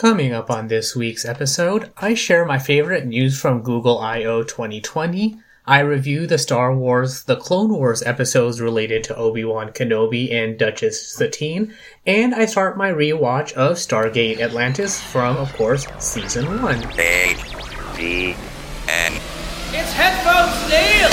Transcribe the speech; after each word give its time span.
Coming 0.00 0.32
up 0.32 0.50
on 0.50 0.68
this 0.68 0.96
week's 0.96 1.26
episode, 1.26 1.92
I 1.98 2.14
share 2.14 2.46
my 2.46 2.58
favorite 2.58 3.04
news 3.04 3.38
from 3.38 3.60
Google 3.60 3.98
I/O 3.98 4.42
2020. 4.44 5.36
I 5.66 5.80
review 5.80 6.26
the 6.26 6.38
Star 6.38 6.74
Wars 6.74 7.24
The 7.24 7.36
Clone 7.36 7.68
Wars 7.68 8.02
episodes 8.04 8.62
related 8.62 9.04
to 9.04 9.14
Obi-Wan 9.14 9.72
Kenobi 9.72 10.32
and 10.32 10.58
Duchess 10.58 11.06
Satine, 11.12 11.74
and 12.06 12.34
I 12.34 12.46
start 12.46 12.78
my 12.78 12.90
rewatch 12.90 13.52
of 13.52 13.76
Stargate 13.76 14.40
Atlantis 14.40 14.98
from, 14.98 15.36
of 15.36 15.52
course, 15.52 15.86
Season 15.98 16.46
1. 16.62 16.82
A 16.98 17.36
D 17.94 18.34
N. 18.88 19.12
It's 19.74 19.92
Headphones 19.92 20.70
Neil! 20.70 21.09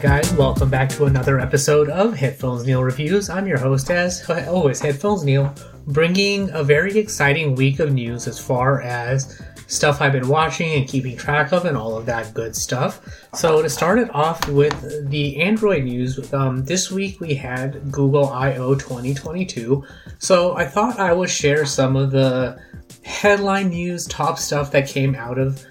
Guys, 0.00 0.32
welcome 0.34 0.70
back 0.70 0.88
to 0.90 1.06
another 1.06 1.40
episode 1.40 1.88
of 1.88 2.14
Headphones 2.14 2.64
Neil 2.64 2.84
Reviews. 2.84 3.28
I'm 3.28 3.48
your 3.48 3.58
host 3.58 3.90
as 3.90 4.30
always, 4.46 4.80
Headphones 4.80 5.24
Neil, 5.24 5.52
bringing 5.88 6.48
a 6.50 6.62
very 6.62 6.96
exciting 6.96 7.56
week 7.56 7.80
of 7.80 7.92
news 7.92 8.28
as 8.28 8.38
far 8.38 8.80
as 8.82 9.42
stuff 9.66 10.00
I've 10.00 10.12
been 10.12 10.28
watching 10.28 10.74
and 10.74 10.86
keeping 10.86 11.16
track 11.16 11.52
of 11.52 11.64
and 11.64 11.76
all 11.76 11.96
of 11.96 12.06
that 12.06 12.32
good 12.32 12.54
stuff. 12.54 13.00
So 13.34 13.60
to 13.60 13.68
start 13.68 13.98
it 13.98 14.14
off 14.14 14.48
with 14.48 15.10
the 15.10 15.42
Android 15.42 15.82
news, 15.82 16.32
um, 16.32 16.64
this 16.64 16.92
week 16.92 17.20
we 17.20 17.34
had 17.34 17.90
Google 17.90 18.28
I/O 18.28 18.76
2022. 18.76 19.84
So 20.20 20.56
I 20.56 20.64
thought 20.64 21.00
I 21.00 21.12
would 21.12 21.30
share 21.30 21.66
some 21.66 21.96
of 21.96 22.12
the 22.12 22.56
headline 23.02 23.70
news, 23.70 24.06
top 24.06 24.38
stuff 24.38 24.70
that 24.70 24.86
came 24.86 25.16
out 25.16 25.38
of 25.38 25.66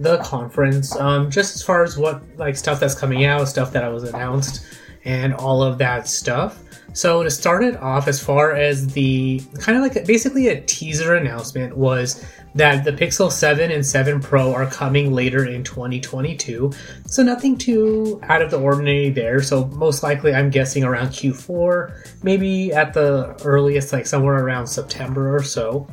the 0.00 0.18
conference, 0.18 0.96
um, 0.96 1.30
just 1.30 1.54
as 1.54 1.62
far 1.62 1.84
as 1.84 1.96
what 1.96 2.22
like 2.38 2.56
stuff 2.56 2.80
that's 2.80 2.94
coming 2.94 3.24
out, 3.24 3.46
stuff 3.48 3.72
that 3.72 3.86
was 3.92 4.04
announced, 4.04 4.64
and 5.04 5.34
all 5.34 5.62
of 5.62 5.78
that 5.78 6.08
stuff. 6.08 6.62
So 6.92 7.22
to 7.22 7.30
start 7.30 7.62
it 7.62 7.76
off, 7.76 8.08
as 8.08 8.20
far 8.22 8.52
as 8.52 8.88
the 8.88 9.40
kind 9.60 9.78
of 9.78 9.82
like 9.82 10.06
basically 10.06 10.48
a 10.48 10.60
teaser 10.62 11.14
announcement 11.14 11.76
was 11.76 12.24
that 12.54 12.82
the 12.82 12.92
Pixel 12.92 13.30
7 13.30 13.70
and 13.70 13.86
7 13.86 14.20
Pro 14.20 14.52
are 14.52 14.66
coming 14.66 15.12
later 15.12 15.44
in 15.44 15.62
2022. 15.62 16.72
So 17.06 17.22
nothing 17.22 17.56
too 17.56 18.18
out 18.24 18.42
of 18.42 18.50
the 18.50 18.58
ordinary 18.58 19.10
there. 19.10 19.40
So 19.40 19.66
most 19.66 20.02
likely, 20.02 20.34
I'm 20.34 20.50
guessing 20.50 20.82
around 20.82 21.08
Q4, 21.08 22.22
maybe 22.24 22.72
at 22.72 22.92
the 22.92 23.38
earliest, 23.44 23.92
like 23.92 24.06
somewhere 24.06 24.42
around 24.42 24.66
September 24.66 25.34
or 25.34 25.44
so. 25.44 25.86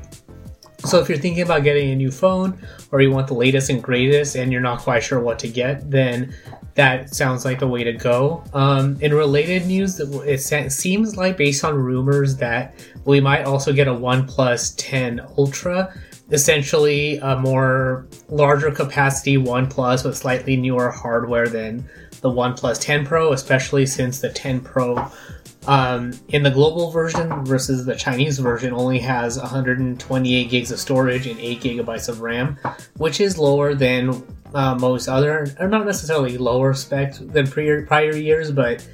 So 0.85 0.99
if 0.99 1.09
you're 1.09 1.17
thinking 1.17 1.43
about 1.43 1.63
getting 1.63 1.89
a 1.91 1.95
new 1.95 2.11
phone 2.11 2.59
or 2.91 3.01
you 3.01 3.11
want 3.11 3.27
the 3.27 3.33
latest 3.33 3.69
and 3.69 3.81
greatest 3.81 4.35
and 4.35 4.51
you're 4.51 4.61
not 4.61 4.79
quite 4.79 5.03
sure 5.03 5.19
what 5.19 5.39
to 5.39 5.47
get, 5.47 5.89
then 5.89 6.33
that 6.75 7.13
sounds 7.13 7.43
like 7.43 7.59
the 7.59 7.67
way 7.67 7.83
to 7.83 7.93
go. 7.93 8.43
Um, 8.53 8.97
in 9.01 9.13
related 9.13 9.65
news, 9.65 9.99
it 9.99 10.71
seems 10.71 11.17
like 11.17 11.35
based 11.35 11.63
on 11.63 11.75
rumors 11.75 12.37
that 12.37 12.75
we 13.05 13.19
might 13.19 13.45
also 13.45 13.73
get 13.73 13.87
a 13.87 13.93
OnePlus 13.93 14.75
10 14.77 15.25
Ultra, 15.37 15.91
essentially 16.29 17.17
a 17.17 17.35
more 17.37 18.07
larger 18.29 18.69
capacity 18.69 19.37
OnePlus 19.37 20.05
with 20.05 20.15
slightly 20.15 20.55
newer 20.55 20.91
hardware 20.91 21.47
than 21.47 21.89
the 22.21 22.29
OnePlus 22.29 22.79
10 22.79 23.05
Pro, 23.05 23.33
especially 23.33 23.87
since 23.87 24.19
the 24.19 24.29
10 24.29 24.61
Pro 24.61 25.11
um, 25.67 26.13
in 26.29 26.43
the 26.43 26.49
global 26.49 26.91
version 26.91 27.43
versus 27.43 27.85
the 27.85 27.95
Chinese 27.95 28.39
version 28.39 28.73
only 28.73 28.99
has 28.99 29.37
128 29.37 30.49
gigs 30.49 30.71
of 30.71 30.79
storage 30.79 31.27
and 31.27 31.39
8 31.39 31.59
gigabytes 31.59 32.07
of 32.07 32.21
RAM, 32.21 32.57
which 32.95 33.19
is 33.19 33.37
lower 33.37 33.75
than 33.75 34.23
uh, 34.53 34.75
most 34.75 35.07
other, 35.07 35.53
or 35.59 35.67
not 35.67 35.85
necessarily 35.85 36.37
lower 36.37 36.73
spec 36.73 37.15
than 37.15 37.47
prior, 37.47 37.85
prior 37.85 38.15
years, 38.15 38.49
but 38.49 38.87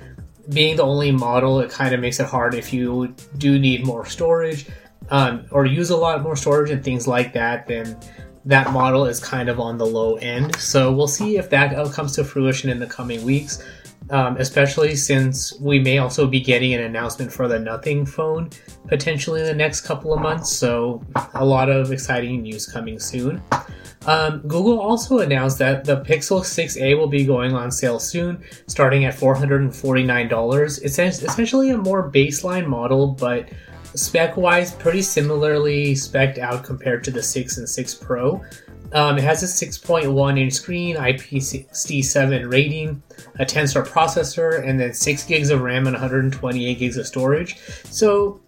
being 0.50 0.76
the 0.76 0.84
only 0.84 1.12
model, 1.12 1.60
it 1.60 1.70
kind 1.70 1.94
of 1.94 2.02
makes 2.02 2.20
it 2.20 2.26
hard 2.26 2.56
if 2.56 2.74
you 2.74 3.16
do 3.38 3.60
need 3.60 3.86
more 3.86 4.06
storage 4.06 4.66
um, 5.10 5.46
or 5.52 5.66
use 5.66 5.92
a 5.92 5.98
lot 5.98 6.22
more 6.24 6.36
storage 6.36 6.72
and 6.72 6.84
things 6.84 7.08
like 7.08 7.34
that, 7.34 7.68
then 7.68 7.98
that 8.46 8.72
model 8.74 9.06
is 9.06 9.20
kind 9.20 9.48
of 9.48 9.60
on 9.60 9.78
the 9.78 9.86
low 9.86 10.16
end. 10.16 10.56
So 10.56 10.92
we'll 10.92 11.08
see 11.08 11.38
if 11.38 11.50
that 11.52 11.76
comes 11.94 12.16
to 12.16 12.24
fruition 12.24 12.70
in 12.70 12.80
the 12.80 12.88
coming 12.88 13.24
weeks 13.24 13.64
um, 14.10 14.38
especially 14.38 14.96
since 14.96 15.58
we 15.60 15.80
may 15.80 15.98
also 15.98 16.28
be 16.28 16.40
getting 16.40 16.74
an 16.74 16.82
announcement 16.82 17.32
for 17.32 17.48
the 17.48 17.60
Nothing 17.60 18.06
phone 18.06 18.50
potentially 18.88 19.42
in 19.42 19.48
the 19.48 19.54
next 19.54 19.82
couple 19.82 20.14
of 20.14 20.22
months. 20.22 20.52
So, 20.52 21.02
a 21.34 21.46
lot 21.46 21.70
of 21.70 21.92
exciting 21.92 22.42
news 22.42 22.66
coming 22.66 23.00
soon. 23.00 23.42
Um, 24.06 24.40
Google 24.42 24.80
also 24.80 25.20
announced 25.20 25.58
that 25.60 25.86
the 25.86 26.02
Pixel 26.02 26.42
6a 26.42 26.98
will 26.98 27.08
be 27.08 27.26
going 27.26 27.54
on 27.54 27.72
sale 27.72 28.00
soon, 28.00 28.44
starting 28.68 29.06
at 29.06 29.16
$449. 29.16 30.82
It's 30.84 31.00
essentially 31.00 31.70
a 31.70 31.78
more 31.78 32.12
baseline 32.12 32.68
model, 32.68 33.08
but 33.08 33.50
spec 33.96 34.36
wise, 34.36 34.74
pretty 34.74 35.02
similarly 35.02 35.96
spec'd 35.96 36.40
out 36.40 36.64
compared 36.64 37.04
to 37.06 37.12
the 37.12 37.24
6 37.24 37.58
and 37.58 37.70
6 37.70 37.94
Pro. 37.96 38.44
Um, 38.94 39.18
it 39.18 39.24
has 39.24 39.42
a 39.42 39.48
6.1 39.48 40.40
inch 40.40 40.54
screen, 40.54 40.96
IP67 40.96 42.52
rating, 42.52 43.02
a 43.40 43.46
Tensor 43.46 43.86
processor, 43.86 44.66
and 44.68 44.80
then 44.80 44.94
6 44.94 45.24
gigs 45.26 45.50
of 45.50 45.62
RAM 45.62 45.88
and 45.88 45.96
128 45.96 46.78
gigs 46.78 46.98
of 46.98 47.08
storage. 47.08 47.58
So, 47.86 48.40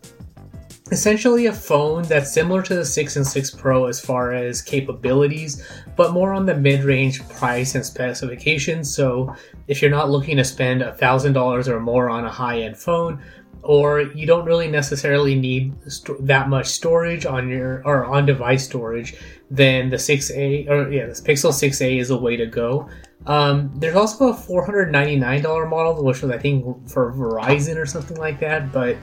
essentially, 0.91 1.47
a 1.47 1.53
phone 1.53 2.03
that's 2.03 2.31
similar 2.31 2.61
to 2.61 2.75
the 2.75 2.85
6 2.85 3.15
and 3.15 3.25
6 3.25 3.51
Pro 3.51 3.85
as 3.85 3.99
far 3.99 4.33
as 4.33 4.61
capabilities, 4.61 5.67
but 5.95 6.13
more 6.13 6.31
on 6.31 6.45
the 6.45 6.55
mid 6.55 6.83
range 6.83 7.27
price 7.29 7.73
and 7.73 7.83
specifications. 7.83 8.93
So, 8.93 9.35
if 9.67 9.81
you're 9.81 9.89
not 9.89 10.11
looking 10.11 10.37
to 10.37 10.43
spend 10.43 10.81
$1,000 10.81 11.67
or 11.67 11.79
more 11.79 12.07
on 12.07 12.23
a 12.23 12.31
high 12.31 12.59
end 12.59 12.77
phone, 12.77 13.19
or 13.65 14.01
you 14.01 14.25
don't 14.25 14.45
really 14.45 14.69
necessarily 14.69 15.35
need 15.35 15.73
st- 15.91 16.25
that 16.25 16.49
much 16.49 16.67
storage 16.67 17.25
on 17.25 17.49
your 17.49 17.81
or 17.85 18.05
on 18.05 18.25
device 18.25 18.65
storage, 18.65 19.15
then 19.49 19.89
the 19.89 19.97
6A 19.97 20.69
or 20.69 20.91
yeah, 20.91 21.07
the 21.07 21.13
Pixel 21.13 21.51
6A 21.51 21.99
is 21.99 22.09
a 22.09 22.17
way 22.17 22.35
to 22.37 22.45
go. 22.45 22.89
Um, 23.25 23.71
there's 23.75 23.95
also 23.95 24.29
a 24.29 24.33
$499 24.35 25.69
model, 25.69 26.03
which 26.03 26.21
was 26.21 26.31
I 26.31 26.37
think 26.37 26.89
for 26.89 27.11
Verizon 27.13 27.77
or 27.77 27.85
something 27.85 28.17
like 28.17 28.39
that. 28.39 28.71
But 28.71 28.97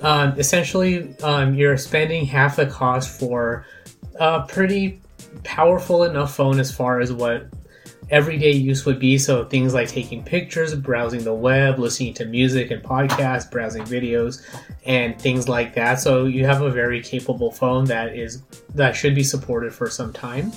um, 0.00 0.38
essentially, 0.38 1.16
um, 1.22 1.54
you're 1.54 1.76
spending 1.76 2.24
half 2.24 2.56
the 2.56 2.66
cost 2.66 3.18
for 3.18 3.66
a 4.18 4.42
pretty 4.42 5.00
powerful 5.42 6.04
enough 6.04 6.34
phone 6.34 6.60
as 6.60 6.72
far 6.72 7.00
as 7.00 7.12
what 7.12 7.48
everyday 8.10 8.52
use 8.52 8.84
would 8.84 8.98
be. 8.98 9.18
So 9.18 9.44
things 9.44 9.74
like 9.74 9.88
taking 9.88 10.22
pictures, 10.22 10.74
browsing 10.74 11.24
the 11.24 11.34
web, 11.34 11.78
listening 11.78 12.14
to 12.14 12.24
music 12.24 12.70
and 12.70 12.82
podcasts, 12.82 13.50
browsing 13.50 13.84
videos, 13.84 14.42
and 14.84 15.20
things 15.20 15.48
like 15.48 15.74
that. 15.74 16.00
So 16.00 16.26
you 16.26 16.44
have 16.44 16.62
a 16.62 16.70
very 16.70 17.02
capable 17.02 17.50
phone 17.50 17.84
that 17.86 18.14
is 18.14 18.42
that 18.74 18.94
should 18.94 19.14
be 19.14 19.24
supported 19.24 19.72
for 19.72 19.88
some 19.88 20.12
time. 20.12 20.52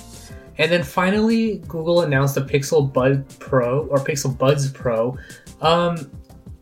And 0.58 0.72
then 0.72 0.82
finally, 0.82 1.58
Google 1.68 2.02
announced 2.02 2.34
the 2.34 2.40
Pixel 2.42 2.92
Bud 2.92 3.24
Pro 3.38 3.86
or 3.86 3.98
Pixel 3.98 4.36
Buds 4.36 4.70
Pro. 4.70 5.16
Um, 5.60 6.10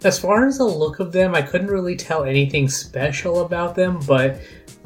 as 0.05 0.19
far 0.19 0.47
as 0.47 0.59
the 0.59 0.65
look 0.65 1.01
of 1.01 1.13
them, 1.13 1.35
I 1.35 1.41
couldn't 1.41 1.69
really 1.69 1.97
tell 1.97 2.25
anything 2.25 2.69
special 2.69 3.41
about 3.41 3.75
them, 3.75 3.99
but 4.07 4.39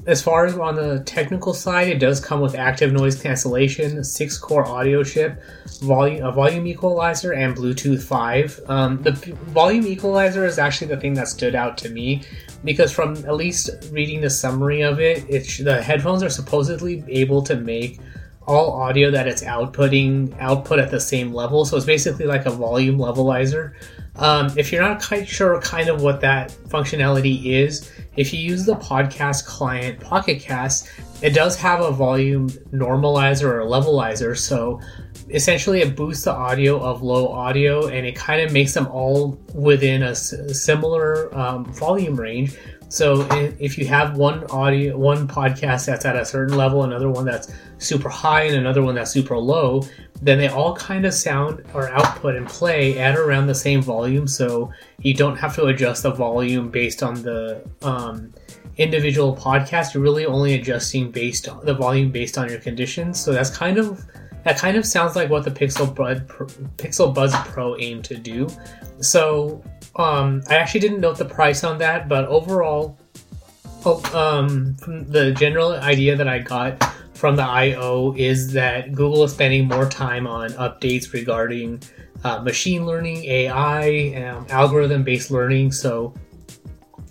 as 0.06 0.23
far 0.23 0.47
as 0.47 0.56
on 0.56 0.75
the 0.75 1.02
technical 1.05 1.52
side, 1.52 1.88
it 1.88 1.99
does 1.99 2.20
come 2.20 2.41
with 2.41 2.55
active 2.55 2.93
noise 2.93 3.20
cancellation, 3.20 4.02
six 4.02 4.38
core 4.38 4.67
audio 4.67 5.02
chip, 5.05 5.43
volume 5.81 6.25
a 6.25 6.32
volume 6.32 6.67
equalizer, 6.67 7.32
and 7.32 7.56
Bluetooth 7.56 8.02
five. 8.02 8.58
Um, 8.67 9.02
the 9.02 9.12
volume 9.12 9.87
equalizer 9.87 10.44
is 10.47 10.58
actually 10.58 10.88
the 10.88 11.00
thing 11.00 11.14
that 11.14 11.29
stood 11.29 11.55
out 11.55 11.76
to 11.79 11.91
me 11.91 12.23
because 12.64 12.93
from 12.93 13.17
at 13.26 13.35
least 13.35 13.70
reading 13.91 14.20
the 14.20 14.31
summary 14.31 14.82
of 14.82 15.00
it, 15.00 15.25
it 15.29 15.64
the 15.64 15.82
headphones 15.82 16.23
are 16.23 16.31
supposedly 16.31 17.05
able 17.08 17.43
to 17.43 17.56
make 17.56 18.00
all 18.46 18.73
audio 18.73 19.11
that 19.11 19.29
it's 19.29 19.44
outputting 19.44 20.37
output 20.41 20.79
at 20.79 20.91
the 20.91 21.00
same 21.00 21.32
level. 21.32 21.64
So 21.64 21.76
it's 21.76 21.87
basically 21.87 22.26
like 22.26 22.46
a 22.46 22.50
volume 22.50 22.99
levelizer. 22.99 23.75
Um, 24.17 24.53
if 24.56 24.73
you're 24.73 24.82
not 24.82 25.03
quite 25.03 25.29
sure 25.29 25.61
kind 25.61 25.88
of 25.88 26.03
what 26.03 26.20
that 26.23 26.50
functionality 26.69 27.44
is, 27.44 27.91
if 28.16 28.32
you 28.32 28.40
use 28.40 28.64
the 28.64 28.76
podcast 28.76 29.46
client 29.46 30.00
Pocket 30.00 30.40
Cast, 30.40 30.88
it 31.22 31.30
does 31.30 31.56
have 31.56 31.80
a 31.80 31.92
volume 31.92 32.48
normalizer 32.72 33.44
or 33.44 33.60
levelizer. 33.60 34.36
So 34.36 34.80
essentially, 35.31 35.81
it 35.81 35.97
boosts 35.97 36.25
the 36.25 36.32
audio 36.32 36.79
of 36.79 37.03
low 37.03 37.29
audio 37.29 37.87
and 37.88 38.06
it 38.06 38.17
kind 38.17 38.43
of 38.43 38.53
makes 38.53 38.75
them 38.75 38.87
all 38.88 39.41
within 39.55 40.03
a 40.03 40.15
similar 40.15 41.35
um, 41.37 41.65
volume 41.73 42.19
range. 42.19 42.56
So 42.88 43.25
if 43.61 43.79
you 43.79 43.87
have 43.87 44.17
one 44.17 44.43
audio, 44.50 44.99
one 44.99 45.29
podcast 45.29 45.87
that's 45.87 46.05
at 46.05 46.17
a 46.17 46.25
certain 46.25 46.56
level, 46.56 46.82
another 46.82 47.09
one 47.09 47.25
that's 47.25 47.53
super 47.79 48.09
high, 48.09 48.43
and 48.43 48.56
another 48.56 48.82
one 48.82 48.97
that's 48.97 49.12
super 49.12 49.38
low, 49.38 49.85
then 50.21 50.38
they 50.38 50.49
all 50.49 50.75
kind 50.75 51.06
of 51.06 51.15
sound 51.15 51.65
or 51.73 51.88
output 51.91 52.35
and 52.35 52.49
play 52.49 52.99
at 52.99 53.17
around 53.17 53.47
the 53.47 53.55
same 53.55 53.81
volume. 53.81 54.27
So 54.27 54.73
you 54.99 55.15
don't 55.15 55.37
have 55.37 55.55
to 55.55 55.67
adjust 55.67 56.03
the 56.03 56.11
volume 56.11 56.69
based 56.69 57.05
on 57.05 57.15
the 57.23 57.65
um, 57.82 58.35
individual 58.77 59.37
podcast. 59.37 59.94
You're 59.94 60.03
really 60.03 60.27
only 60.27 60.55
adjusting 60.55 61.12
based 61.12 61.49
on 61.49 61.65
the 61.65 61.75
volume 61.75 62.11
based 62.11 62.38
on 62.38 62.49
your 62.49 62.59
conditions. 62.59 63.21
So 63.21 63.32
that's 63.32 63.56
kind 63.56 63.79
of 63.79 64.05
that 64.44 64.58
kind 64.58 64.76
of 64.76 64.87
sounds 64.87 65.16
like 65.16 65.31
what 65.31 65.44
the 65.44 65.50
Pixel 65.50 65.94
Bud 65.94 66.26
Pro, 66.28 66.46
Pixel 66.76 67.14
Buds 67.14 67.34
Pro 67.48 67.76
aimed 67.78 68.04
to 68.06 68.16
do. 68.16 68.48
So 69.00 69.62
um, 69.96 70.42
I 70.48 70.56
actually 70.56 70.81
didn't 70.81 71.00
note 71.00 71.19
the 71.19 71.25
price 71.25 71.64
on 71.64 71.78
that, 71.78 72.08
but 72.08 72.26
overall, 72.26 72.98
oh, 73.84 74.02
um, 74.14 74.75
the 75.08 75.32
general 75.32 75.72
idea 75.72 76.16
that 76.16 76.28
I 76.28 76.38
got 76.38 76.82
from 77.14 77.37
the 77.37 77.42
I/O 77.42 78.14
is 78.16 78.52
that 78.52 78.92
Google 78.92 79.25
is 79.25 79.32
spending 79.32 79.69
more 79.69 79.88
time 79.88 80.26
on 80.26 80.50
updates 80.52 81.12
regarding 81.12 81.82
uh, 82.25 82.40
machine 82.40 82.86
learning, 82.86 83.25
AI, 83.25 84.14
um, 84.25 84.46
algorithm-based 84.48 85.31
learning. 85.31 85.72
So 85.72 86.14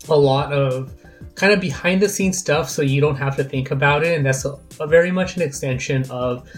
a 0.08 0.18
lot 0.18 0.52
of 0.52 0.96
kind 1.36 1.54
of 1.54 1.62
behind 1.62 2.02
the 2.02 2.10
scenes 2.10 2.38
stuff 2.38 2.70
so 2.70 2.82
you 2.82 3.00
don't 3.00 3.16
have 3.16 3.36
to 3.36 3.44
think 3.44 3.72
about 3.72 4.04
it 4.04 4.18
and 4.18 4.26
that's 4.26 4.44
a, 4.44 4.60
a 4.82 4.88
very 4.88 5.10
much 5.10 5.38
an 5.38 5.42
extension 5.42 6.04
of 6.10 6.50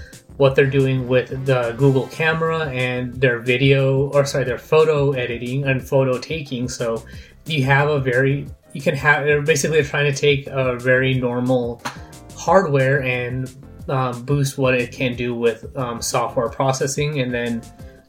what 0.42 0.56
they're 0.56 0.66
doing 0.66 1.08
with 1.08 1.46
the 1.46 1.76
Google 1.78 2.08
camera 2.08 2.68
and 2.70 3.14
their 3.14 3.38
video 3.38 4.10
or 4.10 4.26
sorry 4.26 4.44
their 4.44 4.58
photo 4.58 5.12
editing 5.12 5.66
and 5.66 5.88
photo 5.88 6.18
taking. 6.18 6.68
So 6.68 7.06
you 7.46 7.64
have 7.66 7.90
a 7.90 8.00
very 8.00 8.48
you 8.74 8.82
can 8.82 8.96
have 8.96 9.24
they're 9.24 9.44
basically 9.44 9.84
trying 9.84 10.12
to 10.12 10.20
take 10.20 10.48
a 10.48 10.78
very 10.78 11.14
normal 11.14 11.80
hardware 12.36 13.04
and 13.04 13.56
um, 13.88 14.24
boost 14.24 14.58
what 14.58 14.74
it 14.74 14.92
can 14.92 15.16
do 15.16 15.36
with 15.36 15.78
um, 15.78 16.02
software 16.02 16.50
processing. 16.50 17.20
And 17.20 17.32
then 17.32 17.62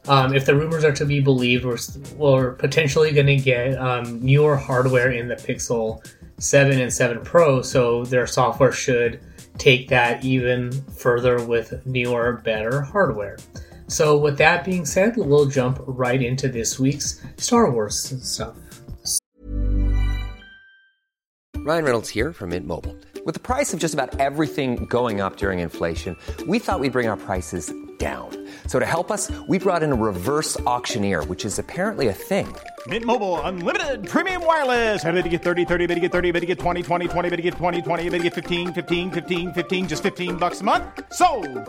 um, 0.07 0.33
if 0.33 0.47
the 0.47 0.55
rumors 0.55 0.83
are 0.83 0.91
to 0.93 1.05
be 1.05 1.19
believed, 1.19 1.65
we're, 1.65 1.77
we're 2.17 2.53
potentially 2.53 3.11
going 3.11 3.27
to 3.27 3.37
get 3.37 3.77
um, 3.77 4.19
newer 4.25 4.57
hardware 4.57 5.11
in 5.11 5.27
the 5.27 5.35
Pixel 5.35 6.03
7 6.39 6.79
and 6.79 6.91
7 6.91 7.21
Pro, 7.23 7.61
so 7.61 8.03
their 8.05 8.25
software 8.25 8.71
should 8.71 9.21
take 9.57 9.87
that 9.89 10.23
even 10.23 10.71
further 10.91 11.43
with 11.45 11.85
newer, 11.85 12.41
better 12.43 12.81
hardware. 12.81 13.37
So, 13.87 14.17
with 14.17 14.37
that 14.37 14.65
being 14.65 14.85
said, 14.85 15.15
we'll 15.17 15.47
jump 15.47 15.79
right 15.85 16.21
into 16.21 16.47
this 16.47 16.79
week's 16.79 17.23
Star 17.37 17.69
Wars 17.71 18.15
stuff. 18.27 18.55
Ryan 21.57 21.85
Reynolds 21.85 22.09
here 22.09 22.33
from 22.33 22.49
Mint 22.49 22.67
Mobile. 22.67 22.97
With 23.25 23.35
the 23.35 23.39
price 23.39 23.73
of 23.73 23.79
just 23.79 23.93
about 23.93 24.19
everything 24.19 24.85
going 24.85 25.21
up 25.21 25.37
during 25.37 25.59
inflation, 25.59 26.17
we 26.45 26.59
thought 26.59 26.81
we'd 26.81 26.91
bring 26.91 27.07
our 27.07 27.15
prices 27.15 27.73
down. 27.99 28.49
So 28.67 28.79
to 28.79 28.85
help 28.85 29.11
us, 29.11 29.31
we 29.47 29.59
brought 29.59 29.81
in 29.81 29.93
a 29.93 29.95
reverse 29.95 30.59
auctioneer, 30.61 31.23
which 31.23 31.45
is 31.45 31.59
apparently 31.59 32.07
a 32.07 32.13
thing. 32.13 32.53
Mint 32.87 33.05
Mobile 33.05 33.39
unlimited 33.41 34.05
premium 34.05 34.45
wireless. 34.45 35.05
Ready 35.05 35.23
to 35.23 35.29
get 35.29 35.41
30, 35.43 35.63
30, 35.63 35.87
bit 35.87 35.95
to 35.95 35.99
get 36.01 36.11
30, 36.11 36.31
bit 36.31 36.41
to 36.41 36.45
get 36.45 36.59
20, 36.59 36.81
20, 36.81 37.07
20, 37.07 37.29
bit 37.29 37.35
to 37.37 37.41
get 37.41 37.53
20, 37.53 37.81
20, 37.81 38.03
bit 38.09 38.17
to 38.17 38.23
get 38.23 38.33
15, 38.33 38.73
15, 38.73 39.11
15, 39.11 39.53
15 39.53 39.87
just 39.87 40.03
15 40.03 40.35
bucks 40.35 40.59
a 40.59 40.63
month. 40.65 40.83
So, 41.13 41.27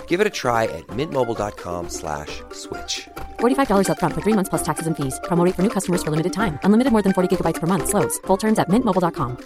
Give 0.09 0.21
it 0.21 0.27
a 0.27 0.31
try 0.31 0.65
at 0.65 0.85
mintmobile.com 0.89 1.89
slash 1.89 2.43
switch. 2.51 3.07
$45 3.39 3.87
upfront 3.91 4.15
for 4.15 4.23
three 4.23 4.37
months 4.39 4.51
plus 4.51 4.65
taxes 4.65 4.89
and 4.89 4.97
fees. 4.97 5.21
Promo 5.25 5.45
rate 5.45 5.55
for 5.55 5.63
new 5.63 5.71
customers 5.71 6.03
for 6.03 6.11
limited 6.11 6.33
time. 6.33 6.59
Unlimited 6.65 6.93
more 6.93 7.03
than 7.03 7.13
40 7.13 7.29
gigabytes 7.31 7.61
per 7.61 7.69
month. 7.69 7.89
Slows. 7.91 8.19
Full 8.27 8.39
terms 8.39 8.59
at 8.59 8.69
mintmobile.com. 8.69 9.37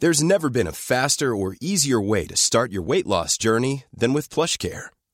There's 0.00 0.22
never 0.22 0.50
been 0.50 0.66
a 0.66 0.72
faster 0.72 1.30
or 1.36 1.54
easier 1.60 2.00
way 2.00 2.26
to 2.26 2.36
start 2.36 2.72
your 2.72 2.82
weight 2.82 3.06
loss 3.06 3.38
journey 3.38 3.84
than 3.94 4.12
with 4.12 4.28
PlushCare. 4.28 4.93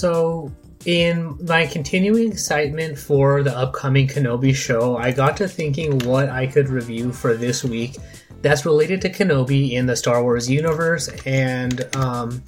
So, 0.00 0.50
in 0.86 1.36
my 1.44 1.66
continuing 1.66 2.32
excitement 2.32 2.98
for 2.98 3.42
the 3.42 3.54
upcoming 3.54 4.08
Kenobi 4.08 4.54
show, 4.54 4.96
I 4.96 5.12
got 5.12 5.36
to 5.36 5.46
thinking 5.46 5.98
what 5.98 6.30
I 6.30 6.46
could 6.46 6.70
review 6.70 7.12
for 7.12 7.34
this 7.34 7.62
week 7.62 7.98
that's 8.40 8.64
related 8.64 9.02
to 9.02 9.10
Kenobi 9.10 9.72
in 9.72 9.84
the 9.84 9.94
Star 9.94 10.22
Wars 10.22 10.48
universe 10.48 11.10
and 11.26 11.86
um, 11.96 12.42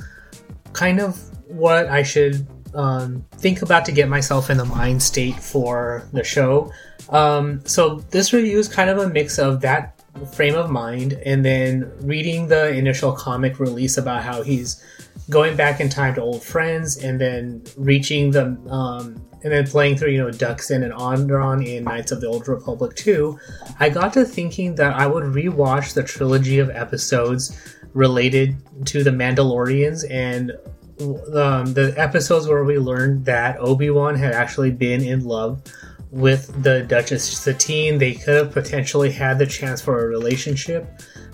kind 0.72 0.98
of 0.98 1.20
what 1.46 1.88
I 1.88 2.02
should 2.02 2.46
um, 2.72 3.22
think 3.32 3.60
about 3.60 3.84
to 3.84 3.92
get 3.92 4.08
myself 4.08 4.48
in 4.48 4.56
the 4.56 4.64
mind 4.64 5.02
state 5.02 5.36
for 5.36 6.08
the 6.14 6.24
show. 6.24 6.72
Um, 7.10 7.60
so, 7.66 7.96
this 8.12 8.32
review 8.32 8.58
is 8.60 8.66
kind 8.66 8.88
of 8.88 8.96
a 8.96 9.10
mix 9.10 9.38
of 9.38 9.60
that 9.60 10.02
frame 10.32 10.54
of 10.54 10.70
mind, 10.70 11.20
and 11.26 11.44
then 11.44 11.92
reading 12.00 12.48
the 12.48 12.70
initial 12.70 13.12
comic 13.12 13.60
release 13.60 13.98
about 13.98 14.22
how 14.22 14.42
he's 14.42 14.82
going 15.30 15.56
back 15.56 15.80
in 15.80 15.88
time 15.88 16.14
to 16.14 16.22
old 16.22 16.42
friends, 16.42 16.96
and 16.98 17.20
then 17.20 17.62
reaching 17.76 18.30
the 18.30 18.46
um, 18.68 19.22
and 19.44 19.52
then 19.52 19.66
playing 19.66 19.96
through 19.96 20.10
you 20.10 20.18
know 20.18 20.30
Dxun 20.30 20.84
and 20.84 20.92
Onderon 20.92 21.66
in 21.66 21.84
Knights 21.84 22.12
of 22.12 22.20
the 22.20 22.26
Old 22.26 22.48
Republic 22.48 22.94
2, 22.96 23.38
I 23.80 23.88
got 23.88 24.12
to 24.14 24.24
thinking 24.24 24.74
that 24.76 24.94
I 24.94 25.06
would 25.06 25.24
rewatch 25.24 25.94
the 25.94 26.02
trilogy 26.02 26.58
of 26.58 26.70
episodes 26.70 27.76
related 27.92 28.56
to 28.86 29.02
the 29.02 29.10
Mandalorians 29.10 30.04
and 30.10 30.52
um, 31.00 31.74
the 31.74 31.94
episodes 31.96 32.46
where 32.46 32.64
we 32.64 32.78
learned 32.78 33.24
that 33.24 33.58
Obi 33.58 33.90
Wan 33.90 34.14
had 34.14 34.32
actually 34.32 34.70
been 34.70 35.02
in 35.02 35.24
love 35.24 35.62
with 36.10 36.62
the 36.62 36.82
Duchess 36.82 37.24
Satine. 37.24 37.98
They 37.98 38.14
could 38.14 38.34
have 38.34 38.52
potentially 38.52 39.10
had 39.10 39.38
the 39.38 39.46
chance 39.46 39.80
for 39.80 40.04
a 40.04 40.08
relationship, 40.08 40.86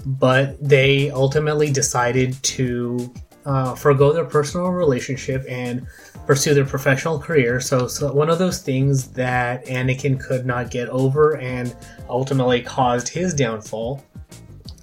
but 0.07 0.57
they 0.67 1.11
ultimately 1.11 1.71
decided 1.71 2.41
to 2.45 3.13
uh, 3.49 3.75
forego 3.75 4.13
their 4.13 4.27
personal 4.27 4.69
relationship 4.69 5.43
and 5.49 5.87
pursue 6.27 6.53
their 6.53 6.67
professional 6.67 7.19
career. 7.19 7.61
So, 7.61 7.89
so 7.89 8.13
one 8.13 8.29
of 8.29 8.39
those 8.39 8.61
things 8.61 9.09
that 9.13 9.65
Anakin 9.65 10.21
could 10.21 10.45
not 10.45 10.71
get 10.71 10.89
over 10.91 11.39
and 11.39 11.75
ultimately 12.11 12.61
caused 12.61 13.09
his 13.09 13.33
downfall. 13.33 14.05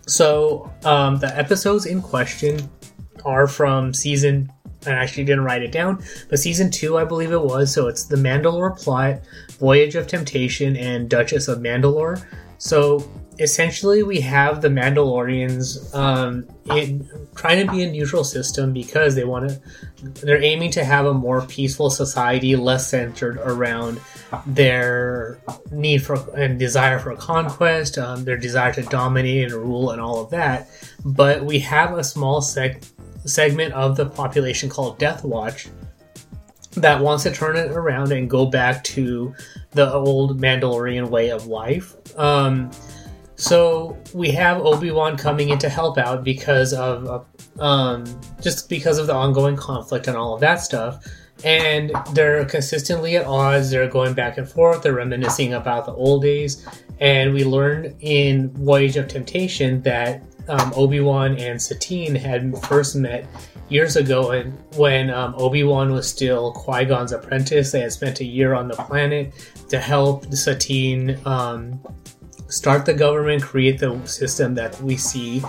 So 0.08 0.74
um, 0.84 1.20
the 1.20 1.38
episodes 1.38 1.86
in 1.86 2.02
question 2.02 2.68
are 3.24 3.46
from 3.48 3.94
season. 3.94 4.52
I 4.88 4.92
actually 4.92 5.26
didn't 5.26 5.44
write 5.44 5.64
it 5.64 5.72
down, 5.72 6.04
but 6.30 6.40
season 6.40 6.72
two, 6.72 6.98
I 6.98 7.06
believe 7.06 7.32
it 7.32 7.42
was. 7.42 7.74
So 7.74 7.88
it's 7.88 8.06
the 8.06 8.16
Mandalore 8.16 8.78
plot, 8.78 9.22
Voyage 9.60 9.96
of 9.96 10.08
Temptation, 10.08 10.76
and 10.76 11.10
Duchess 11.10 11.48
of 11.48 11.60
Mandalore. 11.60 12.26
So 12.58 13.10
essentially, 13.40 14.04
we 14.04 14.22
have 14.22 14.62
the 14.62 14.70
Mandalorians 14.70 15.94
um, 15.94 16.48
in, 16.76 17.08
trying 17.36 17.66
to 17.66 17.72
be 17.72 17.84
a 17.84 17.92
neutral 17.92 18.24
system 18.24 18.74
because 18.74 19.16
they 19.16 19.24
want 19.24 19.50
to. 19.50 19.62
They're 20.26 20.42
aiming 20.42 20.72
to 20.72 20.84
have 20.84 21.06
a 21.06 21.14
more 21.14 21.42
peaceful 21.46 21.90
society, 21.90 22.56
less 22.56 22.90
centered 22.90 23.38
around 23.38 24.00
their 24.46 25.40
need 25.72 26.00
for 26.04 26.16
and 26.38 26.60
desire 26.60 27.00
for 27.00 27.16
conquest, 27.16 27.98
um, 27.98 28.24
their 28.24 28.38
desire 28.38 28.74
to 28.74 28.84
dominate 28.84 29.52
and 29.52 29.54
rule, 29.54 29.92
and 29.92 30.02
all 30.02 30.22
of 30.22 30.30
that. 30.32 30.70
But 31.04 31.44
we 31.44 31.60
have 31.60 31.98
a 31.98 32.04
small 32.04 32.42
seg- 32.42 32.90
segment 33.26 33.74
of 33.74 33.96
the 33.96 34.06
population 34.06 34.70
called 34.70 34.98
Death 35.00 35.24
Watch 35.24 35.68
that 36.76 37.02
wants 37.02 37.24
to 37.24 37.32
turn 37.32 37.56
it 37.56 37.72
around 37.72 38.12
and 38.12 38.30
go 38.30 38.46
back 38.46 38.84
to 38.84 39.34
the 39.72 39.92
old 39.92 40.40
Mandalorian 40.40 41.10
way 41.10 41.30
of 41.30 41.48
life. 41.48 41.96
Um, 42.18 42.72
so 43.36 43.98
we 44.14 44.32
have 44.32 44.62
Obi 44.62 44.92
Wan 44.92 45.18
coming 45.18 45.50
in 45.50 45.58
to 45.60 45.70
help 45.70 45.98
out 45.98 46.24
because 46.24 46.74
of 46.74 47.26
um, 47.60 48.06
just 48.42 48.70
because 48.70 48.98
of 48.98 49.08
the 49.08 49.14
ongoing 49.14 49.56
conflict 49.56 50.08
and 50.08 50.16
all 50.18 50.34
of 50.34 50.42
that 50.42 50.56
stuff. 50.56 51.06
And 51.44 51.92
they're 52.14 52.46
consistently 52.46 53.18
at 53.18 53.26
odds. 53.26 53.70
They're 53.70 53.90
going 53.90 54.14
back 54.14 54.38
and 54.38 54.48
forth. 54.48 54.84
They're 54.84 54.94
reminiscing 54.94 55.54
about 55.54 55.86
the 55.86 55.92
old 55.94 56.22
days. 56.22 56.66
And 57.02 57.34
we 57.34 57.44
learned 57.44 57.96
in 58.00 58.52
Voyage 58.52 58.96
of 58.96 59.10
Temptation 59.10 59.82
that 59.82 60.24
um, 60.48 60.74
Obi 60.76 61.00
Wan 61.00 61.38
and 61.38 61.62
Satine 61.62 62.16
had 62.16 62.58
first 62.64 62.96
met 62.96 63.28
years 63.70 63.96
ago 63.96 64.32
and 64.32 64.58
when 64.76 65.10
um, 65.10 65.34
obi-wan 65.38 65.92
was 65.92 66.08
still 66.08 66.52
qui-gon's 66.54 67.12
apprentice. 67.12 67.72
They 67.72 67.82
had 67.82 67.92
spent 67.92 68.20
a 68.20 68.26
year 68.26 68.54
on 68.54 68.68
the 68.68 68.76
planet 68.76 69.34
to 69.70 69.80
help 69.80 70.32
satine 70.34 71.20
um, 71.26 71.80
start 72.48 72.86
the 72.86 72.94
government 72.94 73.42
create 73.42 73.80
the 73.80 74.00
system 74.06 74.54
that 74.56 74.80
we 74.82 74.98
see 74.98 75.42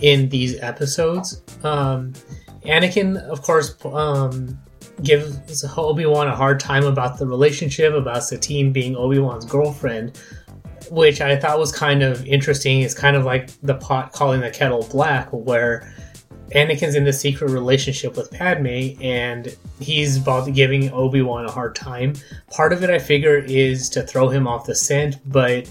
in 0.00 0.28
these 0.28 0.60
episodes. 0.60 1.42
Um, 1.64 2.12
anakin 2.64 3.16
of 3.28 3.42
course 3.42 3.74
um, 3.86 4.58
gives 5.02 5.64
obi-wan 5.76 6.28
a 6.28 6.36
hard 6.36 6.60
time 6.60 6.84
about 6.84 7.18
the 7.18 7.26
relationship 7.26 7.92
about 7.92 8.22
satine 8.22 8.72
being 8.72 8.94
obi-wan's 8.96 9.44
girlfriend 9.44 10.20
which 10.90 11.20
i 11.20 11.36
thought 11.36 11.58
was 11.58 11.72
kind 11.72 12.02
of 12.02 12.24
interesting 12.26 12.82
it's 12.82 12.94
kind 12.94 13.16
of 13.16 13.24
like 13.24 13.50
the 13.62 13.74
pot 13.74 14.12
calling 14.12 14.40
the 14.40 14.50
kettle 14.50 14.86
black 14.90 15.28
where 15.30 15.92
Anakin's 16.54 16.94
in 16.94 17.04
the 17.04 17.12
secret 17.12 17.50
relationship 17.50 18.16
with 18.16 18.30
Padme, 18.30 19.00
and 19.02 19.56
he's 19.80 20.18
giving 20.18 20.92
Obi 20.92 21.22
Wan 21.22 21.46
a 21.46 21.50
hard 21.50 21.74
time. 21.74 22.14
Part 22.50 22.72
of 22.72 22.84
it, 22.84 22.90
I 22.90 22.98
figure, 22.98 23.38
is 23.38 23.88
to 23.90 24.02
throw 24.02 24.28
him 24.28 24.46
off 24.46 24.66
the 24.66 24.74
scent, 24.74 25.16
but 25.26 25.68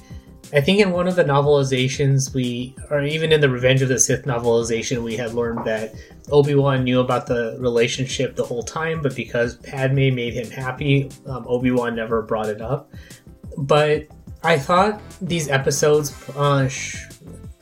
I 0.53 0.61
think 0.61 0.79
in 0.79 0.91
one 0.91 1.07
of 1.07 1.15
the 1.15 1.23
novelizations, 1.23 2.33
we, 2.33 2.75
or 2.91 3.01
even 3.01 3.31
in 3.31 3.41
the 3.41 3.49
Revenge 3.49 3.81
of 3.81 3.89
the 3.89 3.99
Sith 3.99 4.25
novelization, 4.25 5.01
we 5.01 5.15
had 5.15 5.33
learned 5.33 5.65
that 5.65 5.95
Obi 6.31 6.53
Wan 6.53 6.83
knew 6.83 6.99
about 6.99 7.27
the 7.27 7.57
relationship 7.59 8.35
the 8.35 8.43
whole 8.43 8.61
time, 8.61 9.01
but 9.01 9.15
because 9.15 9.55
Padme 9.57 10.13
made 10.13 10.33
him 10.33 10.51
happy, 10.51 11.09
um, 11.25 11.45
Obi 11.47 11.71
Wan 11.71 11.95
never 11.95 12.21
brought 12.21 12.49
it 12.49 12.61
up. 12.61 12.91
But 13.57 14.07
I 14.43 14.59
thought 14.59 15.01
these 15.21 15.49
episodes 15.49 16.13
uh, 16.35 16.67
sh- 16.67 17.07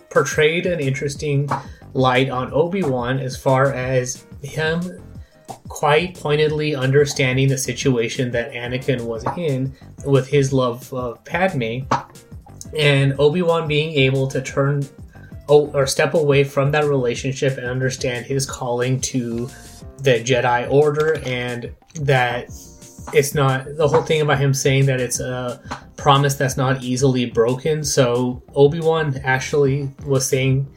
portrayed 0.10 0.66
an 0.66 0.80
interesting 0.80 1.48
light 1.94 2.30
on 2.30 2.52
Obi-Wan 2.52 3.20
as 3.20 3.38
far 3.38 3.72
as 3.72 4.26
him 4.42 4.82
quite 5.68 6.16
pointedly 6.16 6.76
understanding 6.76 7.48
the 7.48 7.58
situation 7.58 8.32
that 8.32 8.52
Anakin 8.52 9.02
was 9.02 9.26
in 9.38 9.74
with 10.06 10.28
his 10.28 10.52
love 10.52 10.92
of 10.94 11.24
Padme. 11.24 11.82
And 12.78 13.14
Obi-Wan 13.20 13.68
being 13.68 13.94
able 13.94 14.28
to 14.30 14.42
turn 14.42 14.84
or 15.48 15.86
step 15.86 16.14
away 16.14 16.44
from 16.44 16.72
that 16.72 16.86
relationship 16.86 17.58
and 17.58 17.68
understand 17.68 18.26
his 18.26 18.46
calling 18.46 19.02
to 19.02 19.50
the 20.00 20.24
Jedi 20.24 20.72
Order 20.72 21.22
and 21.26 21.74
that 21.96 22.50
it's 23.14 23.34
not 23.34 23.76
the 23.78 23.88
whole 23.88 24.02
thing 24.02 24.22
about 24.22 24.40
him 24.40 24.54
saying 24.54 24.86
that 24.88 25.00
it's 25.00 25.20
a 25.20 25.62
promise 25.98 26.36
that's 26.36 26.58
not 26.58 26.84
easily 26.84 27.26
broken. 27.26 27.84
So 27.84 28.42
Obi-Wan 28.56 29.18
actually 29.24 29.90
was 30.06 30.28
saying 30.28 30.68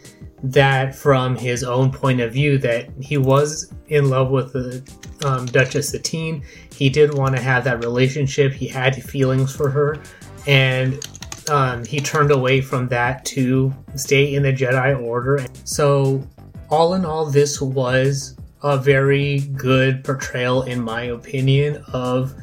that 0.43 0.95
from 0.95 1.37
his 1.37 1.65
own 1.65 1.91
point 1.91 2.21
of 2.21 2.33
view 2.33 2.59
that 2.59 2.89
he 3.01 3.17
was 3.17 3.73
in 3.89 4.11
love 4.11 4.31
with 4.31 4.53
the 4.53 4.83
um, 5.25 5.47
Duchess 5.47 5.89
Satine. 5.89 6.45
He 6.75 6.91
did 6.91 7.15
want 7.15 7.35
to 7.37 7.43
have 7.43 7.65
that 7.65 7.83
relationship. 7.83 8.53
He 8.53 8.69
had 8.69 8.95
feelings 9.03 9.55
for 9.55 9.71
her, 9.71 10.03
and 10.47 11.07
um, 11.49 11.85
he 11.85 12.01
turned 12.01 12.31
away 12.31 12.61
from 12.61 12.89
that 12.89 13.25
to 13.27 13.73
stay 13.97 14.35
in 14.35 14.43
the 14.43 14.53
Jedi 14.53 15.01
Order. 15.03 15.47
So, 15.65 16.23
all 16.71 16.95
in 16.95 17.05
all, 17.05 17.27
this 17.27 17.61
was 17.61 18.37
a 18.65 18.79
very 18.79 19.41
good 19.41 20.03
portrayal, 20.03 20.63
in 20.63 20.83
my 20.83 21.03
opinion, 21.03 21.85
of 21.93 22.35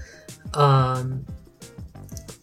um, 0.54 1.26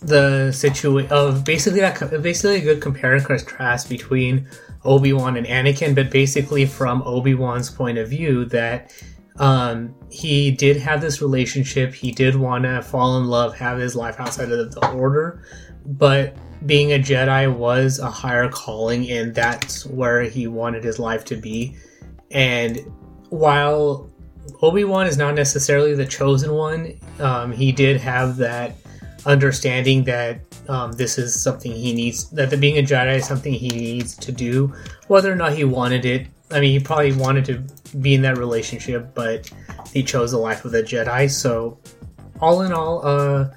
the 0.00 0.50
situation 0.50 1.10
of 1.12 1.44
basically 1.44 1.80
that 1.80 2.22
basically 2.22 2.56
a 2.56 2.60
good 2.60 2.82
compare 2.82 3.14
and 3.14 3.24
contrast 3.24 3.88
between 3.88 4.48
Obi 4.84 5.12
Wan 5.12 5.36
and 5.36 5.46
Anakin, 5.46 5.94
but 5.94 6.10
basically 6.10 6.66
from 6.66 7.02
Obi 7.02 7.34
Wan's 7.34 7.70
point 7.70 7.98
of 7.98 8.08
view 8.08 8.44
that 8.46 8.92
um, 9.38 9.94
he 10.10 10.50
did 10.50 10.76
have 10.78 11.00
this 11.00 11.22
relationship. 11.22 11.94
He 11.94 12.10
did 12.10 12.34
want 12.34 12.64
to 12.64 12.82
fall 12.82 13.16
in 13.18 13.26
love, 13.26 13.56
have 13.56 13.78
his 13.78 13.94
life 13.94 14.18
outside 14.18 14.50
of 14.50 14.72
the 14.72 14.88
Order, 14.88 15.44
but 15.86 16.36
being 16.66 16.92
a 16.92 16.98
Jedi 16.98 17.52
was 17.54 18.00
a 18.00 18.10
higher 18.10 18.48
calling, 18.48 19.08
and 19.08 19.32
that's 19.32 19.86
where 19.86 20.22
he 20.22 20.48
wanted 20.48 20.82
his 20.82 20.98
life 20.98 21.24
to 21.26 21.36
be. 21.36 21.76
And 22.32 22.80
while 23.30 24.08
Obi 24.62 24.84
Wan 24.84 25.06
is 25.06 25.16
not 25.16 25.34
necessarily 25.34 25.94
the 25.94 26.06
chosen 26.06 26.52
one, 26.52 26.98
um, 27.20 27.52
he 27.52 27.72
did 27.72 28.00
have 28.00 28.36
that 28.38 28.74
understanding 29.26 30.04
that 30.04 30.40
um, 30.68 30.92
this 30.92 31.18
is 31.18 31.40
something 31.40 31.72
he 31.72 31.92
needs 31.92 32.28
that 32.30 32.50
the 32.50 32.56
being 32.56 32.78
a 32.78 32.82
Jedi 32.82 33.16
is 33.16 33.26
something 33.26 33.52
he 33.52 33.68
needs 33.68 34.16
to 34.16 34.32
do, 34.32 34.72
whether 35.06 35.32
or 35.32 35.36
not 35.36 35.52
he 35.52 35.64
wanted 35.64 36.04
it. 36.04 36.26
I 36.50 36.60
mean, 36.60 36.72
he 36.72 36.80
probably 36.80 37.12
wanted 37.12 37.44
to 37.46 37.96
be 37.96 38.14
in 38.14 38.22
that 38.22 38.38
relationship, 38.38 39.14
but 39.14 39.50
he 39.92 40.02
chose 40.02 40.32
the 40.32 40.38
life 40.38 40.64
of 40.64 40.72
the 40.72 40.82
Jedi. 40.82 41.30
So, 41.30 41.78
all 42.40 42.62
in 42.62 42.72
all, 42.72 43.02
a 43.04 43.54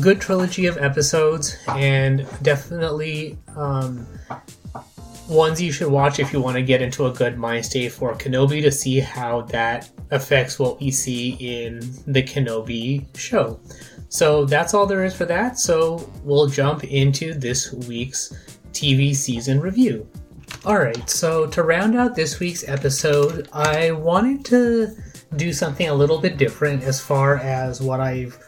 good 0.00 0.20
trilogy 0.20 0.66
of 0.66 0.76
episodes, 0.78 1.56
and 1.68 2.26
definitely 2.42 3.38
um, 3.56 4.06
ones 5.28 5.60
you 5.60 5.72
should 5.72 5.90
watch 5.90 6.18
if 6.18 6.32
you 6.32 6.40
want 6.40 6.56
to 6.56 6.62
get 6.62 6.82
into 6.82 7.06
a 7.06 7.12
good 7.12 7.38
mind 7.38 7.64
state 7.64 7.92
for 7.92 8.14
Kenobi 8.14 8.62
to 8.62 8.70
see 8.70 9.00
how 9.00 9.42
that 9.42 9.90
affects 10.10 10.58
what 10.58 10.80
we 10.80 10.90
see 10.90 11.30
in 11.40 11.80
the 12.06 12.22
Kenobi 12.22 13.06
show. 13.16 13.58
So 14.08 14.44
that's 14.44 14.74
all 14.74 14.86
there 14.86 15.04
is 15.04 15.14
for 15.14 15.24
that. 15.26 15.58
So 15.58 16.10
we'll 16.22 16.46
jump 16.46 16.84
into 16.84 17.34
this 17.34 17.72
week's 17.72 18.32
TV 18.72 19.14
season 19.14 19.60
review. 19.60 20.08
Alright, 20.64 21.10
so 21.10 21.46
to 21.48 21.62
round 21.62 21.96
out 21.96 22.14
this 22.14 22.40
week's 22.40 22.66
episode, 22.68 23.48
I 23.52 23.90
wanted 23.92 24.44
to 24.46 24.96
do 25.36 25.52
something 25.52 25.88
a 25.88 25.94
little 25.94 26.18
bit 26.18 26.36
different 26.36 26.82
as 26.84 27.00
far 27.00 27.36
as 27.38 27.80
what 27.80 28.00
I've 28.00 28.38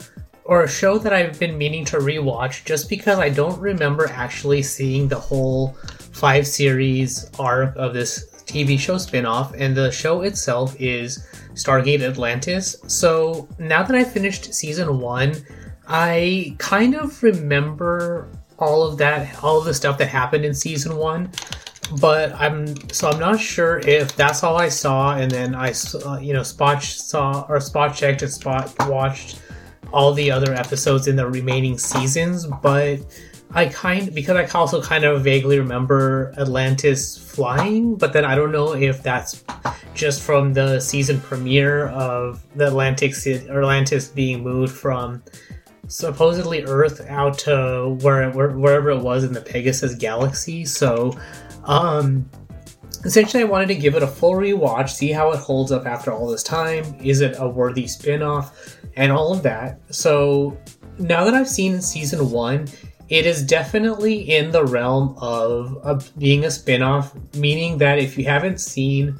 or 0.45 0.62
a 0.62 0.68
show 0.68 0.97
that 0.99 1.12
I've 1.12 1.38
been 1.40 1.59
meaning 1.59 1.85
to 1.87 1.97
rewatch 1.99 2.64
just 2.64 2.88
because 2.88 3.18
I 3.18 3.28
don't 3.28 3.59
remember 3.61 4.09
actually 4.09 4.62
seeing 4.62 5.09
the 5.09 5.18
whole 5.18 5.76
five 6.16 6.46
series 6.46 7.30
arc 7.38 7.76
of 7.76 7.92
this 7.92 8.30
TV 8.46 8.78
show 8.78 8.94
spinoff, 8.94 9.54
and 9.58 9.76
the 9.76 9.90
show 9.90 10.23
itself 10.23 10.75
is 10.80 11.28
Stargate 11.54 12.00
Atlantis. 12.00 12.76
So 12.87 13.46
now 13.58 13.82
that 13.82 13.94
I 13.94 14.02
finished 14.02 14.54
season 14.54 14.99
one, 14.99 15.35
I 15.87 16.56
kind 16.58 16.94
of 16.94 17.23
remember 17.23 18.30
all 18.58 18.82
of 18.85 18.96
that, 18.99 19.42
all 19.44 19.58
of 19.58 19.66
the 19.66 19.75
stuff 19.75 19.99
that 19.99 20.08
happened 20.08 20.44
in 20.44 20.54
season 20.54 20.96
one. 20.96 21.30
But 22.00 22.32
I'm 22.35 22.75
so 22.90 23.11
I'm 23.11 23.20
not 23.20 23.38
sure 23.38 23.78
if 23.78 24.16
that's 24.16 24.42
all 24.42 24.56
I 24.56 24.68
saw, 24.70 25.16
and 25.16 25.30
then 25.30 25.54
I, 25.54 25.73
uh, 26.04 26.18
you 26.18 26.32
know, 26.32 26.42
spot 26.42 26.82
saw 26.82 27.46
or 27.49 27.61
spot 27.61 27.94
checked 27.94 28.23
and 28.23 28.32
spot 28.32 28.75
watched 28.88 29.40
all 29.92 30.12
the 30.12 30.30
other 30.30 30.52
episodes 30.54 31.06
in 31.06 31.14
the 31.14 31.28
remaining 31.28 31.78
seasons. 31.78 32.46
But 32.46 33.00
I 33.53 33.67
kind 33.67 34.15
because 34.15 34.37
I 34.37 34.59
also 34.59 34.83
kind 34.83 35.05
of 35.05 35.23
vaguely 35.23 35.59
remember 35.59 36.35
Atlantis 36.37 37.17
flying, 37.17 37.97
but 37.97 38.12
then 38.12 38.25
I 38.25 38.35
don't 38.35 38.53
know 38.53 38.75
if 38.75 39.03
that's 39.03 39.45
just 39.95 40.23
from 40.23 40.53
the 40.53 40.81
season 40.81 41.21
premiere 41.21 41.88
of 41.88 42.45
the 42.55 42.67
Atlantic 42.67 43.15
Atlantis 43.26 44.09
being 44.09 44.43
moved 44.43 44.73
from 44.75 45.23
supposedly 45.88 46.65
Earth 46.65 47.00
out 47.09 47.38
to 47.38 47.97
where, 48.00 48.31
where 48.31 48.50
wherever 48.50 48.91
it 48.91 48.99
was 48.99 49.25
in 49.25 49.33
the 49.33 49.41
Pegasus 49.41 49.95
galaxy. 49.95 50.65
So, 50.65 51.17
um, 51.65 52.29
essentially, 53.05 53.43
I 53.43 53.47
wanted 53.47 53.69
to 53.69 53.76
give 53.76 53.95
it 53.95 54.03
a 54.03 54.07
full 54.07 54.35
rewatch, 54.35 54.91
see 54.91 55.12
how 55.12 55.31
it 55.31 55.38
holds 55.38 55.71
up 55.73 55.87
after 55.87 56.12
all 56.12 56.26
this 56.29 56.43
time. 56.43 56.97
Is 57.00 57.21
it 57.21 57.37
a 57.38 57.49
worthy 57.49 57.87
spin-off, 57.87 58.76
and 58.97 59.12
all 59.12 59.33
of 59.33 59.43
that. 59.45 59.79
So 59.91 60.59
now 60.99 61.25
that 61.25 61.35
I've 61.35 61.49
seen 61.49 61.81
season 61.81 62.31
one, 62.31 62.67
it 63.09 63.27
is 63.27 63.43
definitely 63.43 64.37
in 64.37 64.51
the 64.51 64.65
realm 64.65 65.17
of, 65.19 65.77
of 65.79 66.17
being 66.19 66.45
a 66.45 66.51
spin-off, 66.51 67.15
meaning 67.35 67.79
that 67.79 67.99
if 67.99 68.19
you 68.19 68.25
haven't 68.25 68.61
seen 68.61 69.19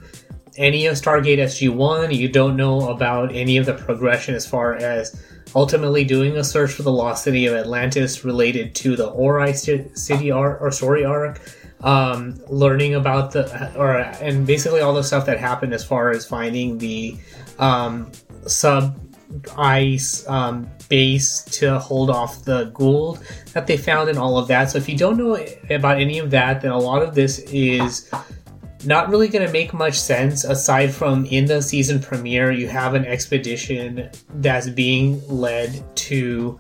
any 0.57 0.87
of 0.87 0.97
Stargate 0.97 1.39
SG1, 1.39 2.15
you 2.15 2.29
don't 2.29 2.57
know 2.57 2.89
about 2.89 3.35
any 3.35 3.57
of 3.57 3.67
the 3.67 3.75
progression 3.75 4.35
as 4.35 4.47
far 4.47 4.75
as 4.75 5.21
ultimately 5.55 6.05
doing 6.05 6.37
a 6.37 6.45
search 6.45 6.73
for 6.73 6.83
the 6.83 6.93
lost 6.93 7.25
city 7.25 7.47
of 7.47 7.55
Atlantis 7.55 8.25
related 8.25 8.75
to 8.75 8.97
the 8.97 9.07
Ori 9.09 9.53
city 9.53 10.31
arc 10.31 10.61
or 10.61 10.71
story 10.71 11.05
arc, 11.05 11.41
um, 11.81 12.41
learning 12.49 12.95
about 12.95 13.33
the 13.33 13.75
or 13.77 13.99
and 13.99 14.47
basically 14.47 14.81
all 14.81 14.95
the 14.95 15.05
stuff 15.05 15.27
that 15.27 15.39
happened 15.39 15.73
as 15.73 15.85
far 15.85 16.11
as 16.11 16.27
finding 16.27 16.79
the 16.79 17.17
um, 17.59 18.11
sub 18.47 18.99
ice 19.57 20.27
um, 20.29 20.69
base 20.89 21.43
to 21.45 21.79
hold 21.79 22.11
off 22.11 22.45
the 22.45 22.71
Goa'uld 22.73 23.21
that 23.53 23.67
they 23.67 23.77
found 23.77 24.09
and 24.09 24.19
all 24.19 24.39
of 24.39 24.49
that. 24.49 24.71
So 24.71 24.79
if 24.79 24.89
you 24.89 24.97
don't 24.97 25.17
know 25.17 25.37
about 25.71 26.01
any 26.01 26.19
of 26.19 26.31
that, 26.31 26.61
then 26.61 26.71
a 26.71 26.79
lot 26.79 27.03
of 27.03 27.15
this 27.15 27.39
is 27.41 28.11
not 28.85 29.09
really 29.09 29.29
going 29.29 29.45
to 29.45 29.53
make 29.53 29.75
much 29.75 29.99
sense 29.99 30.45
aside 30.45 30.95
from 30.95 31.27
in 31.27 31.47
the 31.47 31.61
season 31.61 32.01
premiere 32.01 32.53
you 32.53 32.69
have 32.69 32.95
an 32.95 33.05
expedition 33.05 34.09
that's 34.35 34.69
being 34.69 35.21
led 35.29 35.85
to 35.97 36.59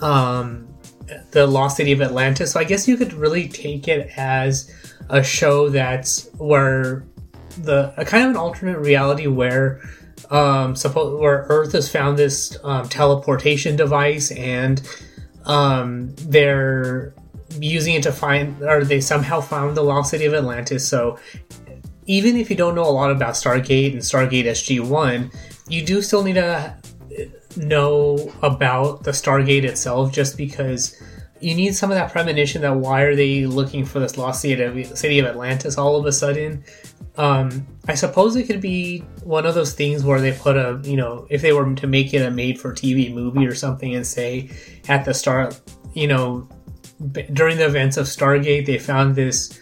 um, 0.00 0.66
the 1.30 1.46
lost 1.46 1.76
city 1.76 1.92
of 1.92 2.00
atlantis 2.00 2.52
so 2.52 2.60
i 2.60 2.64
guess 2.64 2.88
you 2.88 2.96
could 2.96 3.12
really 3.12 3.48
take 3.48 3.88
it 3.88 4.10
as 4.16 4.72
a 5.10 5.22
show 5.22 5.68
that's 5.68 6.28
where 6.38 7.04
the 7.58 7.92
a 7.96 8.04
kind 8.04 8.24
of 8.24 8.30
an 8.30 8.36
alternate 8.36 8.78
reality 8.78 9.26
where 9.26 9.80
um 10.30 10.76
suppose 10.76 11.18
where 11.20 11.46
earth 11.48 11.72
has 11.72 11.90
found 11.90 12.18
this 12.18 12.56
um, 12.62 12.88
teleportation 12.88 13.76
device 13.76 14.30
and 14.32 14.82
um 15.44 16.14
they're 16.16 17.14
using 17.58 17.94
it 17.94 18.02
to 18.04 18.12
find, 18.12 18.62
or 18.62 18.84
they 18.84 19.00
somehow 19.00 19.40
found 19.40 19.76
the 19.76 19.82
lost 19.82 20.10
city 20.10 20.24
of 20.24 20.34
Atlantis. 20.34 20.86
So 20.86 21.18
even 22.06 22.36
if 22.36 22.50
you 22.50 22.56
don't 22.56 22.74
know 22.74 22.84
a 22.84 22.90
lot 22.90 23.10
about 23.10 23.34
Stargate 23.34 23.92
and 23.92 24.00
Stargate 24.00 24.44
SG 24.44 24.80
One, 24.80 25.30
you 25.68 25.84
do 25.84 26.02
still 26.02 26.22
need 26.22 26.34
to 26.34 26.74
know 27.56 28.32
about 28.42 29.02
the 29.02 29.10
Stargate 29.10 29.64
itself, 29.64 30.12
just 30.12 30.36
because 30.36 31.00
you 31.40 31.54
need 31.54 31.74
some 31.74 31.90
of 31.90 31.96
that 31.96 32.12
premonition 32.12 32.62
that 32.62 32.76
why 32.76 33.02
are 33.02 33.16
they 33.16 33.46
looking 33.46 33.84
for 33.84 33.98
this 33.98 34.18
lost 34.18 34.42
city 34.42 35.18
of 35.18 35.26
Atlantis 35.26 35.78
all 35.78 35.96
of 35.96 36.04
a 36.06 36.12
sudden. 36.12 36.64
Um, 37.20 37.66
I 37.86 37.96
suppose 37.96 38.34
it 38.34 38.44
could 38.44 38.62
be 38.62 39.00
one 39.24 39.44
of 39.44 39.54
those 39.54 39.74
things 39.74 40.02
where 40.02 40.22
they 40.22 40.32
put 40.32 40.56
a, 40.56 40.80
you 40.84 40.96
know, 40.96 41.26
if 41.28 41.42
they 41.42 41.52
were 41.52 41.74
to 41.74 41.86
make 41.86 42.14
it 42.14 42.22
a 42.22 42.30
made 42.30 42.58
for 42.58 42.72
TV 42.72 43.12
movie 43.12 43.46
or 43.46 43.54
something 43.54 43.94
and 43.94 44.06
say 44.06 44.48
at 44.88 45.04
the 45.04 45.12
start, 45.12 45.60
you 45.92 46.06
know, 46.06 46.48
during 47.34 47.58
the 47.58 47.66
events 47.66 47.98
of 47.98 48.06
Stargate, 48.06 48.64
they 48.64 48.78
found 48.78 49.14
this 49.14 49.60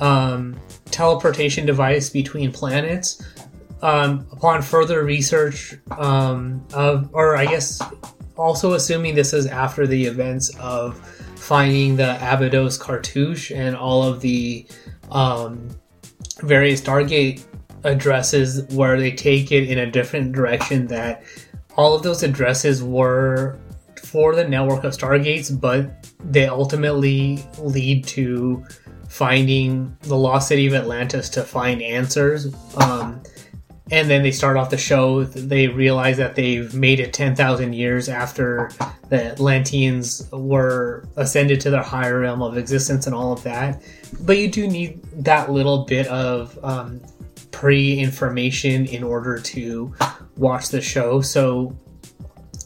um, 0.00 0.58
teleportation 0.86 1.64
device 1.64 2.10
between 2.10 2.50
planets. 2.50 3.22
Um, 3.82 4.26
upon 4.32 4.62
further 4.62 5.04
research 5.04 5.76
um, 5.92 6.66
of, 6.74 7.08
or 7.12 7.36
I 7.36 7.46
guess 7.46 7.80
also 8.36 8.72
assuming 8.72 9.14
this 9.14 9.32
is 9.32 9.46
after 9.46 9.86
the 9.86 10.06
events 10.06 10.50
of 10.58 10.98
finding 11.38 11.94
the 11.94 12.18
Abydos 12.20 12.78
cartouche 12.78 13.52
and 13.52 13.76
all 13.76 14.02
of 14.02 14.20
the 14.20 14.66
um, 15.12 15.68
various 16.42 16.80
Stargate 16.80 17.44
addresses 17.84 18.62
where 18.74 18.98
they 18.98 19.12
take 19.12 19.52
it 19.52 19.68
in 19.68 19.78
a 19.78 19.90
different 19.90 20.32
direction 20.32 20.86
that 20.88 21.22
all 21.76 21.94
of 21.94 22.02
those 22.02 22.22
addresses 22.22 22.82
were 22.82 23.58
for 24.02 24.34
the 24.34 24.46
network 24.46 24.84
of 24.84 24.92
Stargates, 24.92 25.58
but 25.58 26.08
they 26.24 26.46
ultimately 26.46 27.44
lead 27.58 28.04
to 28.04 28.64
finding 29.08 29.96
the 30.02 30.16
lost 30.16 30.48
city 30.48 30.66
of 30.66 30.74
Atlantis 30.74 31.28
to 31.30 31.42
find 31.42 31.82
answers. 31.82 32.54
Um, 32.76 33.22
and 33.90 34.10
then 34.10 34.22
they 34.22 34.32
start 34.32 34.56
off 34.56 34.70
the 34.70 34.76
show. 34.76 35.24
They 35.24 35.68
realize 35.68 36.16
that 36.16 36.34
they've 36.34 36.74
made 36.74 36.98
it 36.98 37.12
10,000 37.12 37.72
years 37.72 38.08
after 38.08 38.70
the 39.08 39.26
Atlanteans 39.26 40.28
were 40.32 41.04
ascended 41.16 41.60
to 41.60 41.70
their 41.70 41.82
higher 41.82 42.20
realm 42.20 42.42
of 42.42 42.58
existence 42.58 43.06
and 43.06 43.14
all 43.14 43.32
of 43.32 43.42
that. 43.44 43.82
But 44.20 44.38
you 44.38 44.50
do 44.50 44.66
need 44.66 45.02
that 45.24 45.52
little 45.52 45.84
bit 45.84 46.08
of 46.08 46.58
um, 46.64 47.00
pre 47.52 47.98
information 47.98 48.86
in 48.86 49.04
order 49.04 49.38
to 49.38 49.94
watch 50.36 50.70
the 50.70 50.80
show. 50.80 51.20
So 51.20 51.76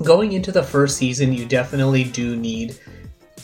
going 0.02 0.32
into 0.32 0.52
the 0.52 0.62
first 0.62 0.96
season, 0.96 1.34
you 1.34 1.44
definitely 1.44 2.04
do 2.04 2.34
need 2.34 2.78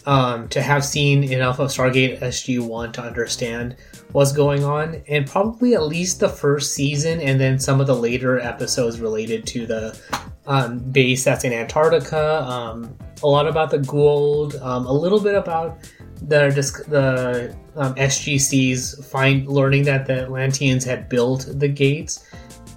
um, 0.07 0.49
to 0.49 0.63
have 0.63 0.85
seen 0.85 1.25
enough 1.25 1.59
of 1.59 1.69
Stargate 1.69 2.21
SG1 2.21 2.93
to 2.95 3.03
understand 3.03 3.77
what's 4.13 4.33
going 4.33 4.65
on, 4.65 5.03
and 5.09 5.27
probably 5.27 5.75
at 5.75 5.83
least 5.83 6.21
the 6.21 6.29
first 6.29 6.75
season, 6.75 7.21
and 7.21 7.41
then 7.41 7.59
some 7.59 7.81
of 7.81 7.87
the 7.87 7.95
later 7.95 8.39
episodes 8.39 9.01
related 9.01 9.47
to 9.49 9.67
the 9.67 9.99
um, 10.47 10.79
base 10.79 11.25
that's 11.25 11.45
in 11.45 11.53
Antarctica. 11.53 12.43
Um, 12.45 12.97
a 13.23 13.27
lot 13.27 13.49
about 13.49 13.71
the 13.71 13.79
Goa'uld, 13.79 14.61
um, 14.63 14.87
a 14.87 14.93
little 14.93 15.21
bit 15.21 15.35
about 15.35 15.79
the 16.23 16.49
the 16.89 17.55
um, 17.75 17.95
SGCs 17.97 19.05
find 19.05 19.47
learning 19.49 19.83
that 19.85 20.07
the 20.07 20.23
Atlanteans 20.23 20.85
had 20.85 21.09
built 21.09 21.47
the 21.49 21.69
gates, 21.69 22.25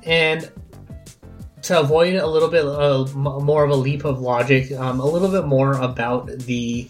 and 0.03 0.51
to 1.61 1.79
avoid 1.79 2.15
a 2.15 2.25
little 2.25 2.49
bit 2.49 2.65
uh, 2.65 3.05
more 3.15 3.63
of 3.63 3.69
a 3.69 3.75
leap 3.75 4.03
of 4.05 4.19
logic, 4.19 4.71
um, 4.71 4.99
a 4.99 5.05
little 5.05 5.29
bit 5.29 5.45
more 5.45 5.73
about 5.73 6.27
the 6.39 6.89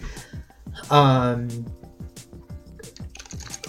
um, 0.89 1.49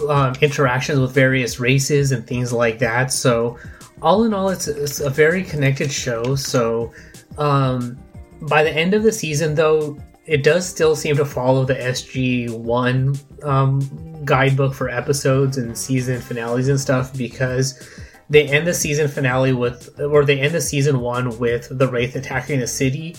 um, 0.09 0.35
interactions 0.41 0.99
with 0.99 1.13
various 1.13 1.61
races 1.61 2.13
and 2.13 2.27
things 2.27 2.53
like 2.53 2.79
that. 2.79 3.13
So, 3.13 3.59
all 4.03 4.25
in 4.25 4.33
all, 4.33 4.49
it's, 4.49 4.67
it's 4.67 5.01
a 5.01 5.11
very 5.11 5.43
connected 5.45 5.93
show. 5.93 6.35
So, 6.35 6.93
um, 7.39 7.99
by 8.43 8.63
the 8.63 8.71
end 8.71 8.95
of 8.95 9.03
the 9.03 9.13
season, 9.13 9.55
though, 9.55 9.99
it 10.27 10.43
does 10.43 10.67
still 10.67 10.95
seem 10.95 11.17
to 11.17 11.25
follow 11.25 11.65
the 11.65 11.75
SG1 11.75 13.45
um, 13.45 14.25
guidebook 14.25 14.75
for 14.75 14.89
episodes 14.89 15.59
and 15.59 15.77
season 15.77 16.21
finales 16.21 16.69
and 16.69 16.79
stuff 16.79 17.17
because 17.17 17.89
they 18.29 18.47
end 18.49 18.67
the 18.67 18.73
season 18.73 19.09
finale 19.09 19.53
with, 19.53 19.99
or 20.01 20.25
they 20.25 20.39
end 20.39 20.55
the 20.55 20.61
season 20.61 21.01
one 21.01 21.37
with 21.39 21.67
the 21.77 21.89
Wraith 21.89 22.15
attacking 22.15 22.61
the 22.61 22.67
city, 22.67 23.17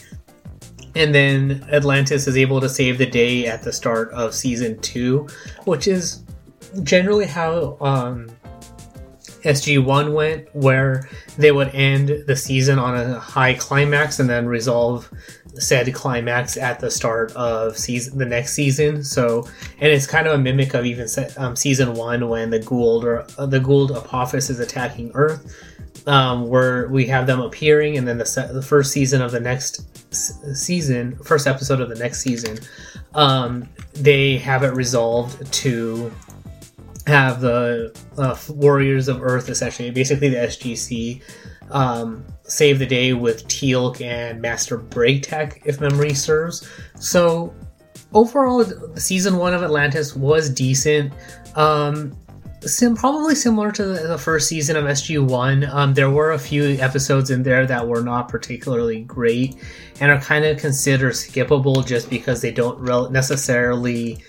and 0.95 1.13
then 1.13 1.65
Atlantis 1.71 2.27
is 2.27 2.37
able 2.37 2.59
to 2.61 2.69
save 2.69 2.97
the 2.97 3.05
day 3.05 3.47
at 3.47 3.63
the 3.63 3.71
start 3.71 4.11
of 4.11 4.33
season 4.33 4.79
two, 4.81 5.27
which 5.65 5.87
is 5.87 6.23
generally 6.83 7.25
how 7.25 7.77
um, 7.81 8.29
SG1 9.43 10.13
went, 10.13 10.53
where 10.55 11.09
they 11.37 11.51
would 11.51 11.69
end 11.69 12.25
the 12.27 12.35
season 12.35 12.77
on 12.77 12.95
a 12.95 13.19
high 13.19 13.53
climax 13.53 14.19
and 14.19 14.29
then 14.29 14.47
resolve 14.47 15.09
said 15.55 15.93
climax 15.93 16.55
at 16.57 16.79
the 16.79 16.89
start 16.89 17.31
of 17.33 17.77
season 17.77 18.17
the 18.17 18.25
next 18.25 18.53
season. 18.53 19.03
So, 19.03 19.47
and 19.79 19.91
it's 19.91 20.07
kind 20.07 20.27
of 20.27 20.33
a 20.33 20.37
mimic 20.37 20.73
of 20.73 20.85
even 20.85 21.07
se- 21.07 21.33
um, 21.37 21.55
season 21.55 21.93
one 21.93 22.29
when 22.29 22.49
the 22.49 22.59
Goa'uld 22.59 23.03
or 23.03 23.25
uh, 23.37 23.45
the 23.45 23.59
Goa'uld 23.59 23.95
Apophis 23.95 24.49
is 24.49 24.59
attacking 24.59 25.11
Earth, 25.13 25.53
um, 26.07 26.47
where 26.47 26.87
we 26.87 27.05
have 27.07 27.27
them 27.27 27.41
appearing, 27.41 27.97
and 27.97 28.07
then 28.07 28.17
the 28.17 28.25
se- 28.25 28.49
the 28.53 28.61
first 28.61 28.91
season 28.91 29.21
of 29.21 29.31
the 29.31 29.39
next 29.39 29.85
s- 30.11 30.39
season, 30.53 31.15
first 31.23 31.47
episode 31.47 31.79
of 31.81 31.89
the 31.89 31.95
next 31.95 32.21
season, 32.21 32.59
um, 33.13 33.67
they 33.93 34.37
have 34.37 34.63
it 34.63 34.73
resolved 34.73 35.51
to 35.53 36.11
have 37.07 37.41
the 37.41 37.95
uh, 38.17 38.35
Warriors 38.49 39.07
of 39.07 39.21
Earth, 39.21 39.49
essentially, 39.49 39.91
basically 39.91 40.29
the 40.29 40.37
SGC, 40.37 41.21
um, 41.71 42.23
save 42.43 42.79
the 42.79 42.85
day 42.85 43.13
with 43.13 43.47
Teal'c 43.47 44.01
and 44.01 44.41
Master 44.41 44.77
Bra'tac, 44.77 45.61
if 45.65 45.81
memory 45.81 46.13
serves. 46.13 46.67
So 46.99 47.53
overall, 48.13 48.63
season 48.95 49.37
one 49.37 49.53
of 49.53 49.63
Atlantis 49.63 50.15
was 50.15 50.49
decent. 50.49 51.13
Um, 51.55 52.15
sim- 52.65 52.95
probably 52.95 53.35
similar 53.35 53.71
to 53.71 53.83
the, 53.83 54.07
the 54.07 54.17
first 54.17 54.47
season 54.47 54.75
of 54.75 54.85
SG1. 54.85 55.69
Um, 55.73 55.93
there 55.93 56.09
were 56.09 56.31
a 56.31 56.39
few 56.39 56.63
episodes 56.79 57.29
in 57.29 57.43
there 57.43 57.65
that 57.65 57.87
were 57.87 58.01
not 58.01 58.29
particularly 58.29 59.01
great 59.01 59.55
and 59.99 60.11
are 60.11 60.19
kind 60.19 60.45
of 60.45 60.57
considered 60.57 61.13
skippable 61.13 61.85
just 61.85 62.09
because 62.09 62.41
they 62.41 62.51
don't 62.51 62.77
rel- 62.79 63.09
necessarily 63.09 64.23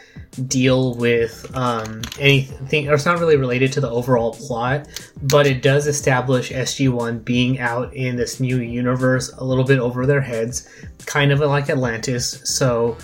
deal 0.48 0.94
with 0.94 1.50
um, 1.54 2.00
anything, 2.18 2.88
or 2.88 2.94
it's 2.94 3.04
not 3.04 3.18
really 3.18 3.36
related 3.36 3.72
to 3.72 3.80
the 3.80 3.90
overall 3.90 4.32
plot, 4.32 4.88
but 5.22 5.46
it 5.46 5.62
does 5.62 5.86
establish 5.86 6.50
SG1 6.50 7.24
being 7.24 7.60
out 7.60 7.94
in 7.94 8.16
this 8.16 8.40
new 8.40 8.58
universe 8.58 9.30
a 9.38 9.44
little 9.44 9.64
bit 9.64 9.78
over 9.78 10.06
their 10.06 10.20
heads, 10.20 10.68
kind 11.06 11.32
of 11.32 11.40
like 11.40 11.68
Atlantis. 11.68 12.40
So, 12.44 12.96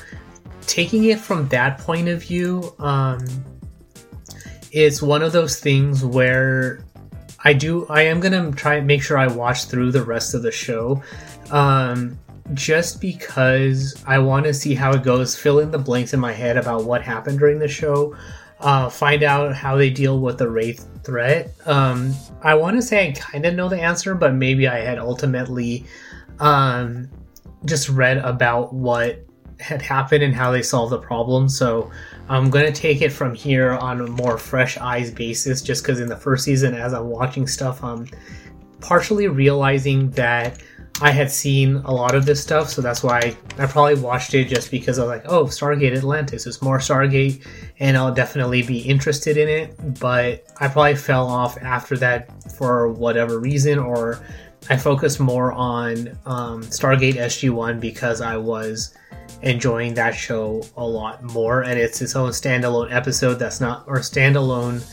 taking 0.63 1.05
it 1.05 1.19
from 1.19 1.49
that 1.49 1.79
point 1.79 2.09
of 2.09 2.23
view, 2.23 2.75
um, 2.79 3.25
it's 4.73 5.03
one 5.03 5.23
of 5.23 5.33
those 5.33 5.61
things 5.61 6.05
where 6.05 6.85
I 7.45 7.53
do, 7.53 7.87
I 7.89 8.03
am 8.03 8.21
gonna 8.21 8.51
try 8.53 8.77
and 8.77 8.87
make 8.87 9.03
sure 9.03 9.17
I 9.17 9.27
watch 9.27 9.65
through 9.65 9.93
the 9.93 10.03
rest 10.03 10.35
of 10.35 10.43
the 10.43 10.53
show. 10.53 11.03
Um, 11.51 12.19
just 12.55 13.01
because 13.01 14.03
I 14.07 14.19
want 14.19 14.47
to 14.47 14.55
see 14.55 14.75
how 14.75 14.93
it 14.93 15.03
goes, 15.03 15.37
fill 15.37 15.59
in 15.59 15.71
the 15.71 15.79
blanks 15.79 16.15
in 16.15 16.21
my 16.21 16.33
head 16.33 16.57
about 16.57 16.85
what 16.85 17.03
happened 17.03 17.39
during 17.39 17.59
the 17.59 17.69
show, 17.69 18.17
uh, 18.61 18.89
find 18.89 19.23
out 19.23 19.55
how 19.55 19.77
they 19.77 19.91
deal 19.91 20.21
with 20.21 20.39
the 20.39 20.49
Wraith 20.49 20.89
threat. 21.05 21.53
Um, 21.67 22.15
I 22.43 22.55
want 22.55 22.77
to 22.77 22.83
say 22.83 23.09
I 23.09 23.13
kind 23.13 23.45
of 23.47 23.55
know 23.55 23.69
the 23.69 23.81
answer, 23.81 24.15
but 24.15 24.35
maybe 24.35 24.67
I 24.67 24.79
had 24.81 24.99
ultimately 24.99 25.85
um, 26.41 27.09
just 27.65 27.89
read 27.89 28.19
about 28.19 28.73
what 28.73 29.25
had 29.61 29.83
happened 29.83 30.23
and 30.23 30.35
how 30.35 30.51
they 30.51 30.63
solved 30.63 30.93
the 30.93 30.99
problem. 30.99 31.49
So 31.49 31.91
I'm 32.29 32.51
to 32.51 32.73
take 32.73 33.01
it 33.01 33.11
from 33.11 33.35
here 33.35 33.73
on 33.73 34.01
a 34.01 34.07
more 34.07 34.37
fresh 34.39 34.77
eyes 34.79 35.11
basis, 35.11 35.63
just 35.63 35.83
because 35.83 36.01
in 36.01 36.09
the 36.09 36.17
first 36.17 36.45
season, 36.45 36.75
as 36.75 36.93
I'm 36.93 37.09
watching 37.09 37.47
stuff, 37.47 37.83
I'm 37.83 38.07
partially 38.81 39.29
realizing 39.29 40.11
that 40.11 40.63
I 41.01 41.13
had 41.13 41.31
seen 41.31 41.77
a 41.77 41.93
lot 41.93 42.15
of 42.15 42.27
this 42.27 42.43
stuff, 42.43 42.69
so 42.69 42.83
that's 42.83 43.05
why 43.05 43.37
I 43.57 43.67
probably 43.67 43.95
watched 43.95 44.35
it 44.35 44.49
just 44.49 44.71
because 44.71 44.99
I 44.99 45.03
was 45.03 45.09
like, 45.09 45.25
oh, 45.27 45.45
Stargate 45.45 45.97
Atlantis 45.97 46.47
is 46.47 46.61
more 46.61 46.79
Stargate, 46.79 47.47
and 47.79 47.97
I'll 47.97 48.13
definitely 48.13 48.63
be 48.63 48.81
interested 48.81 49.37
in 49.37 49.49
it. 49.49 50.01
But 50.01 50.45
I 50.61 50.67
probably 50.67 50.97
fell 50.97 51.29
off 51.29 51.57
after 51.59 51.97
that 51.99 52.53
for 52.53 52.89
whatever 52.89 53.39
reason, 53.39 53.79
or 53.79 54.21
I 54.69 54.77
focused 54.77 55.21
more 55.21 55.53
on 55.53 56.19
um, 56.27 56.63
Stargate 56.65 57.15
SG1 57.15 57.79
because 57.79 58.21
I 58.21 58.37
was 58.37 58.95
enjoying 59.43 59.95
that 59.95 60.15
show 60.15 60.63
a 60.77 60.85
lot 60.85 61.23
more, 61.23 61.63
and 61.63 61.79
it's 61.79 62.01
its 62.03 62.17
own 62.17 62.31
standalone 62.31 62.93
episode 62.93 63.35
that's 63.35 63.61
not, 63.61 63.85
or 63.87 63.99
standalone 63.99 64.85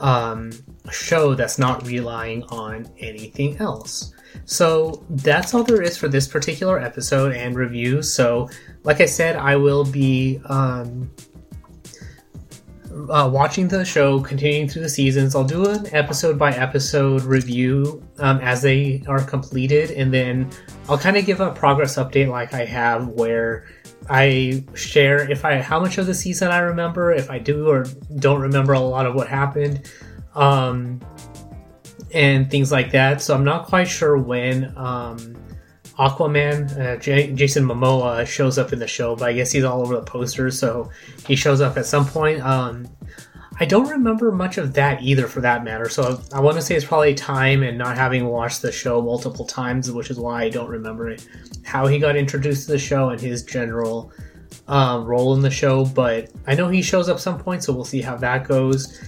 um, 0.00 0.52
show 0.90 1.34
that's 1.34 1.58
not 1.58 1.86
relying 1.86 2.42
on 2.44 2.86
anything 2.98 3.56
else. 3.58 4.12
So 4.44 5.04
that's 5.10 5.54
all 5.54 5.62
there 5.62 5.82
is 5.82 5.96
for 5.96 6.08
this 6.08 6.26
particular 6.26 6.78
episode 6.78 7.34
and 7.34 7.54
review. 7.54 8.02
So, 8.02 8.48
like 8.82 9.00
I 9.00 9.06
said, 9.06 9.36
I 9.36 9.56
will 9.56 9.84
be 9.84 10.40
um, 10.46 11.10
uh, 13.10 13.28
watching 13.32 13.68
the 13.68 13.84
show, 13.84 14.20
continuing 14.20 14.68
through 14.68 14.82
the 14.82 14.88
seasons. 14.88 15.34
I'll 15.34 15.44
do 15.44 15.66
an 15.68 15.86
episode 15.92 16.38
by 16.38 16.52
episode 16.52 17.22
review 17.22 18.02
um, 18.18 18.38
as 18.40 18.62
they 18.62 19.02
are 19.08 19.22
completed, 19.22 19.90
and 19.90 20.12
then 20.12 20.50
I'll 20.88 20.98
kind 20.98 21.16
of 21.16 21.26
give 21.26 21.40
a 21.40 21.50
progress 21.50 21.96
update 21.96 22.28
like 22.28 22.54
I 22.54 22.64
have 22.64 23.08
where 23.08 23.66
I 24.08 24.64
share 24.74 25.30
if 25.30 25.44
I 25.44 25.60
how 25.60 25.80
much 25.80 25.98
of 25.98 26.06
the 26.06 26.14
season 26.14 26.50
I 26.50 26.58
remember, 26.58 27.12
if 27.12 27.30
I 27.30 27.38
do 27.38 27.68
or 27.68 27.86
don't 28.18 28.40
remember 28.40 28.72
a 28.72 28.80
lot 28.80 29.06
of 29.06 29.14
what 29.14 29.28
happened. 29.28 29.90
Um, 30.34 31.00
and 32.12 32.48
things 32.48 32.70
like 32.70 32.92
that. 32.92 33.20
So 33.20 33.34
I'm 33.34 33.44
not 33.44 33.66
quite 33.66 33.88
sure 33.88 34.16
when 34.16 34.72
um, 34.76 35.34
Aquaman, 35.98 36.78
uh, 36.78 36.96
J- 36.96 37.32
Jason 37.32 37.64
Momoa, 37.64 38.26
shows 38.26 38.58
up 38.58 38.72
in 38.72 38.78
the 38.78 38.86
show, 38.86 39.14
but 39.14 39.28
I 39.28 39.32
guess 39.32 39.52
he's 39.52 39.64
all 39.64 39.80
over 39.80 39.94
the 39.94 40.02
posters, 40.02 40.58
so 40.58 40.90
he 41.26 41.36
shows 41.36 41.60
up 41.60 41.76
at 41.76 41.86
some 41.86 42.06
point. 42.06 42.40
Um, 42.42 42.88
I 43.60 43.64
don't 43.64 43.88
remember 43.88 44.32
much 44.32 44.58
of 44.58 44.74
that 44.74 45.02
either, 45.02 45.28
for 45.28 45.40
that 45.42 45.62
matter. 45.62 45.88
So 45.88 46.20
I 46.32 46.40
want 46.40 46.56
to 46.56 46.62
say 46.62 46.74
it's 46.74 46.84
probably 46.84 47.14
time 47.14 47.62
and 47.62 47.78
not 47.78 47.96
having 47.96 48.26
watched 48.26 48.62
the 48.62 48.72
show 48.72 49.00
multiple 49.00 49.44
times, 49.44 49.92
which 49.92 50.10
is 50.10 50.18
why 50.18 50.42
I 50.42 50.48
don't 50.48 50.68
remember 50.68 51.08
it, 51.10 51.26
how 51.62 51.86
he 51.86 52.00
got 52.00 52.16
introduced 52.16 52.66
to 52.66 52.72
the 52.72 52.78
show 52.78 53.10
and 53.10 53.20
his 53.20 53.44
general 53.44 54.12
um, 54.66 55.04
role 55.04 55.34
in 55.34 55.40
the 55.40 55.50
show. 55.50 55.84
But 55.84 56.30
I 56.48 56.56
know 56.56 56.68
he 56.68 56.82
shows 56.82 57.08
up 57.08 57.20
some 57.20 57.38
point, 57.38 57.62
so 57.62 57.72
we'll 57.72 57.84
see 57.84 58.02
how 58.02 58.16
that 58.16 58.48
goes. 58.48 59.00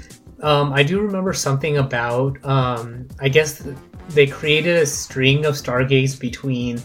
Um, 0.42 0.72
I 0.72 0.85
do 0.85 1.01
remember 1.01 1.33
something 1.33 1.79
about, 1.79 2.37
um, 2.44 3.09
I 3.18 3.29
guess 3.29 3.66
they 4.11 4.27
created 4.27 4.77
a 4.77 4.87
string 4.87 5.45
of 5.45 5.55
stargates 5.55 6.19
between 6.19 6.81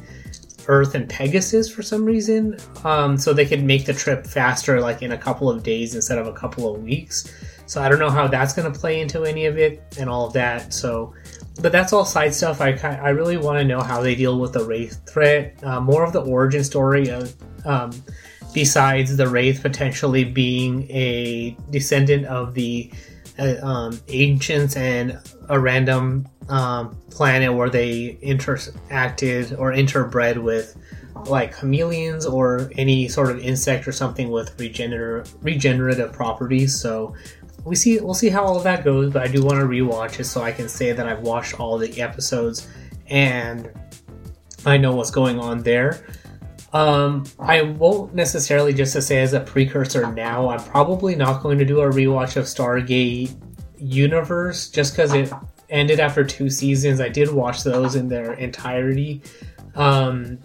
Earth 0.68 0.96
and 0.96 1.10
Pegasus 1.10 1.70
for 1.70 1.82
some 1.82 2.06
reason, 2.06 2.58
um, 2.84 3.18
so 3.18 3.34
they 3.34 3.46
could 3.46 3.64
make 3.64 3.86
the 3.86 3.94
trip 3.94 4.26
faster, 4.26 4.80
like 4.80 5.02
in 5.02 5.12
a 5.14 5.18
couple 5.18 5.50
of 5.50 5.64
days 5.64 5.96
instead 5.96 6.18
of 6.18 6.28
a 6.28 6.34
couple 6.34 6.74
of 6.74 6.82
weeks. 6.82 7.34
So 7.66 7.82
I 7.82 7.90
don't 7.90 8.00
know 8.00 8.10
how 8.10 8.28
that's 8.28 8.54
going 8.54 8.72
to 8.72 8.78
play 8.78 9.00
into 9.00 9.24
any 9.24 9.46
of 9.46 9.58
it 9.58 9.82
and 9.98 10.10
all 10.10 10.28
of 10.28 10.34
that. 10.34 10.74
So, 10.74 11.14
but 11.62 11.72
that's 11.72 11.94
all 11.94 12.06
side 12.06 12.34
stuff. 12.34 12.60
I 12.62 12.72
I 12.72 13.10
really 13.10 13.38
want 13.38 13.60
to 13.60 13.66
know 13.66 13.82
how 13.82 14.02
they 14.02 14.16
deal 14.16 14.40
with 14.40 14.54
the 14.54 14.64
Wraith 14.64 15.02
threat, 15.10 15.58
uh, 15.64 15.80
more 15.80 16.04
of 16.04 16.14
the 16.14 16.22
origin 16.22 16.64
story 16.64 17.10
of. 17.10 17.34
Um, 17.66 17.92
besides 18.54 19.16
the 19.16 19.28
Wraith 19.28 19.62
potentially 19.62 20.24
being 20.24 20.90
a 20.92 21.56
descendant 21.70 22.26
of 22.26 22.54
the 22.54 22.92
uh, 23.40 23.56
um, 23.62 24.00
ancients 24.10 24.76
and 24.76 25.18
a 25.50 25.60
random 25.60 26.28
um, 26.52 26.98
planet 27.10 27.54
where 27.54 27.70
they 27.70 28.20
interacted 28.22 29.58
or 29.58 29.72
interbred 29.72 30.38
with 30.38 30.78
like 31.28 31.58
chameleons 31.58 32.26
or 32.26 32.70
any 32.76 33.08
sort 33.08 33.32
of 33.32 33.40
insect 33.40 33.88
or 33.88 33.92
something 33.94 34.30
with 34.30 34.60
regenerative 34.60 35.34
regenerative 35.42 36.12
properties. 36.12 36.80
So 36.80 37.16
we 37.64 37.76
see 37.76 38.00
we'll 38.00 38.14
see 38.14 38.30
how 38.30 38.44
all 38.44 38.58
of 38.58 38.64
that 38.66 38.84
goes. 38.84 39.14
But 39.14 39.24
I 39.24 39.28
do 39.28 39.44
want 39.44 39.60
to 39.60 39.66
rewatch 39.66 40.20
it 40.20 40.26
so 40.26 40.42
I 40.42 40.52
can 40.52 40.68
say 40.68 40.92
that 40.92 41.08
I've 41.08 41.22
watched 41.22 41.60
all 41.60 41.78
the 41.78 42.02
episodes 42.02 42.68
and 43.08 43.72
I 44.66 44.78
know 44.78 44.94
what's 44.94 45.12
going 45.12 45.40
on 45.40 45.64
there. 45.64 46.06
Um, 46.74 47.26
I 47.40 47.62
won't 47.62 48.14
necessarily 48.14 48.74
just 48.74 48.94
to 48.94 49.02
say 49.02 49.22
as 49.22 49.34
a 49.34 49.40
precursor 49.40 50.12
now. 50.12 50.50
I'm 50.50 50.64
probably 50.64 51.16
not 51.16 51.44
going 51.44 51.58
to 51.60 51.66
do 51.66 51.82
a 51.82 51.90
rewatch 51.90 52.36
of 52.36 52.46
Stargate 52.46 53.36
Universe 53.78 54.70
just 54.70 54.94
because 54.94 55.14
it 55.14 55.34
ended 55.72 56.00
after 56.00 56.24
two 56.24 56.50
seasons. 56.50 57.02
I 57.02 57.10
did 57.10 57.32
watch 57.32 57.64
those 57.64 57.96
in 57.96 58.08
their 58.08 58.34
entirety. 58.34 59.22
Um, 59.76 60.38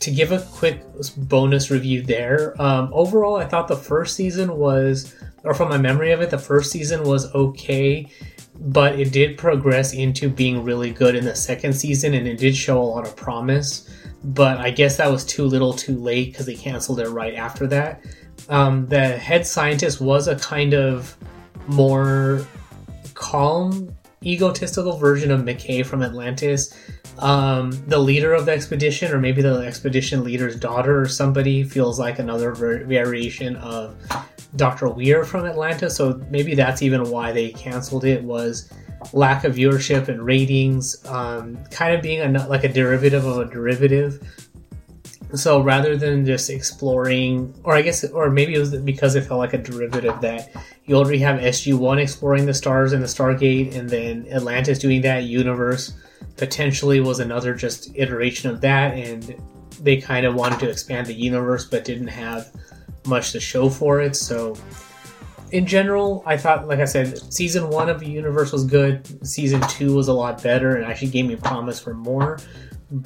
to 0.00 0.10
give 0.10 0.32
a 0.32 0.40
quick 0.52 0.82
bonus 1.16 1.70
review 1.70 2.02
there, 2.02 2.60
um, 2.60 2.90
overall, 2.92 3.36
I 3.36 3.46
thought 3.46 3.68
the 3.68 3.76
first 3.76 4.16
season 4.16 4.56
was, 4.56 5.14
or 5.42 5.54
from 5.54 5.70
my 5.70 5.78
memory 5.78 6.12
of 6.12 6.20
it, 6.20 6.30
the 6.30 6.38
first 6.38 6.70
season 6.70 7.02
was 7.04 7.34
okay, 7.34 8.06
but 8.56 8.98
it 9.00 9.12
did 9.12 9.38
progress 9.38 9.94
into 9.94 10.28
being 10.28 10.62
really 10.62 10.90
good 10.90 11.14
in 11.14 11.24
the 11.24 11.34
second 11.34 11.72
season, 11.72 12.14
and 12.14 12.28
it 12.28 12.38
did 12.38 12.54
show 12.54 12.80
a 12.80 12.84
lot 12.84 13.06
of 13.06 13.16
promise 13.16 13.88
but 14.24 14.58
I 14.58 14.70
guess 14.70 14.96
that 14.96 15.10
was 15.10 15.24
too 15.24 15.44
little 15.44 15.72
too 15.72 15.98
late 15.98 16.32
because 16.32 16.46
they 16.46 16.54
canceled 16.54 17.00
it 17.00 17.08
right 17.10 17.34
after 17.34 17.66
that. 17.68 18.02
Um, 18.48 18.86
the 18.86 19.08
head 19.08 19.46
scientist 19.46 20.00
was 20.00 20.28
a 20.28 20.36
kind 20.36 20.74
of 20.74 21.16
more 21.66 22.46
calm, 23.12 23.94
egotistical 24.24 24.96
version 24.96 25.30
of 25.30 25.40
McKay 25.42 25.84
from 25.84 26.02
Atlantis. 26.02 26.74
Um, 27.18 27.70
the 27.86 27.98
leader 27.98 28.32
of 28.32 28.46
the 28.46 28.52
expedition, 28.52 29.12
or 29.12 29.18
maybe 29.18 29.42
the 29.42 29.58
expedition 29.60 30.24
leader's 30.24 30.56
daughter 30.56 31.00
or 31.00 31.06
somebody, 31.06 31.62
feels 31.62 31.98
like 31.98 32.18
another 32.18 32.52
ver- 32.52 32.84
variation 32.84 33.56
of 33.56 33.96
Dr. 34.56 34.88
Weir 34.88 35.24
from 35.24 35.46
Atlantis. 35.46 35.96
So 35.96 36.20
maybe 36.30 36.54
that's 36.54 36.82
even 36.82 37.10
why 37.10 37.32
they 37.32 37.50
canceled 37.50 38.04
it 38.04 38.22
was 38.22 38.70
lack 39.12 39.44
of 39.44 39.54
viewership 39.54 40.08
and 40.08 40.24
ratings, 40.24 41.04
um, 41.06 41.62
kind 41.66 41.94
of 41.94 42.02
being 42.02 42.20
a, 42.20 42.48
like 42.48 42.64
a 42.64 42.72
derivative 42.72 43.24
of 43.24 43.38
a 43.38 43.50
derivative. 43.50 44.43
So 45.34 45.60
rather 45.60 45.96
than 45.96 46.24
just 46.24 46.50
exploring, 46.50 47.54
or 47.64 47.74
I 47.74 47.82
guess, 47.82 48.04
or 48.04 48.30
maybe 48.30 48.54
it 48.54 48.58
was 48.58 48.74
because 48.76 49.14
it 49.14 49.22
felt 49.22 49.40
like 49.40 49.52
a 49.52 49.58
derivative 49.58 50.20
that 50.20 50.50
you 50.84 50.96
already 50.96 51.18
have 51.18 51.40
SG1 51.40 52.00
exploring 52.00 52.46
the 52.46 52.54
stars 52.54 52.92
and 52.92 53.02
the 53.02 53.06
Stargate, 53.06 53.74
and 53.74 53.88
then 53.88 54.26
Atlantis 54.30 54.78
doing 54.78 55.00
that. 55.02 55.24
Universe 55.24 55.94
potentially 56.36 57.00
was 57.00 57.20
another 57.20 57.54
just 57.54 57.90
iteration 57.94 58.50
of 58.50 58.60
that, 58.60 58.94
and 58.94 59.34
they 59.80 60.00
kind 60.00 60.26
of 60.26 60.34
wanted 60.34 60.58
to 60.60 60.68
expand 60.70 61.06
the 61.06 61.14
universe 61.14 61.64
but 61.64 61.84
didn't 61.84 62.08
have 62.08 62.50
much 63.06 63.32
to 63.32 63.40
show 63.40 63.68
for 63.68 64.00
it. 64.00 64.16
So, 64.16 64.56
in 65.50 65.66
general, 65.66 66.22
I 66.26 66.36
thought, 66.36 66.66
like 66.66 66.80
I 66.80 66.84
said, 66.84 67.32
season 67.32 67.68
one 67.68 67.88
of 67.88 68.00
the 68.00 68.08
universe 68.08 68.52
was 68.52 68.64
good. 68.64 69.26
Season 69.26 69.60
two 69.68 69.94
was 69.94 70.08
a 70.08 70.12
lot 70.12 70.42
better 70.42 70.76
and 70.76 70.84
actually 70.84 71.08
gave 71.08 71.26
me 71.26 71.36
promise 71.36 71.78
for 71.80 71.94
more. 71.94 72.38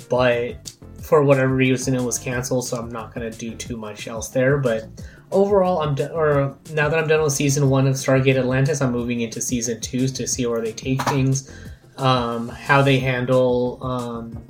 But 0.08 0.72
for 1.08 1.24
whatever 1.24 1.54
reason, 1.54 1.94
it 1.94 2.02
was 2.02 2.18
canceled, 2.18 2.66
so 2.66 2.76
I'm 2.76 2.90
not 2.90 3.14
gonna 3.14 3.30
do 3.30 3.54
too 3.54 3.78
much 3.78 4.06
else 4.06 4.28
there. 4.28 4.58
But 4.58 4.88
overall, 5.32 5.80
I'm 5.80 5.94
do- 5.94 6.08
or 6.08 6.54
now 6.74 6.90
that 6.90 6.98
I'm 6.98 7.08
done 7.08 7.22
with 7.22 7.32
season 7.32 7.70
one 7.70 7.86
of 7.86 7.94
Stargate 7.94 8.36
Atlantis, 8.36 8.82
I'm 8.82 8.92
moving 8.92 9.22
into 9.22 9.40
season 9.40 9.80
two 9.80 10.06
to 10.08 10.26
see 10.26 10.44
where 10.44 10.60
they 10.60 10.72
take 10.72 11.00
things, 11.04 11.50
um, 11.96 12.50
how 12.50 12.82
they 12.82 12.98
handle. 12.98 13.78
Um, 13.80 14.44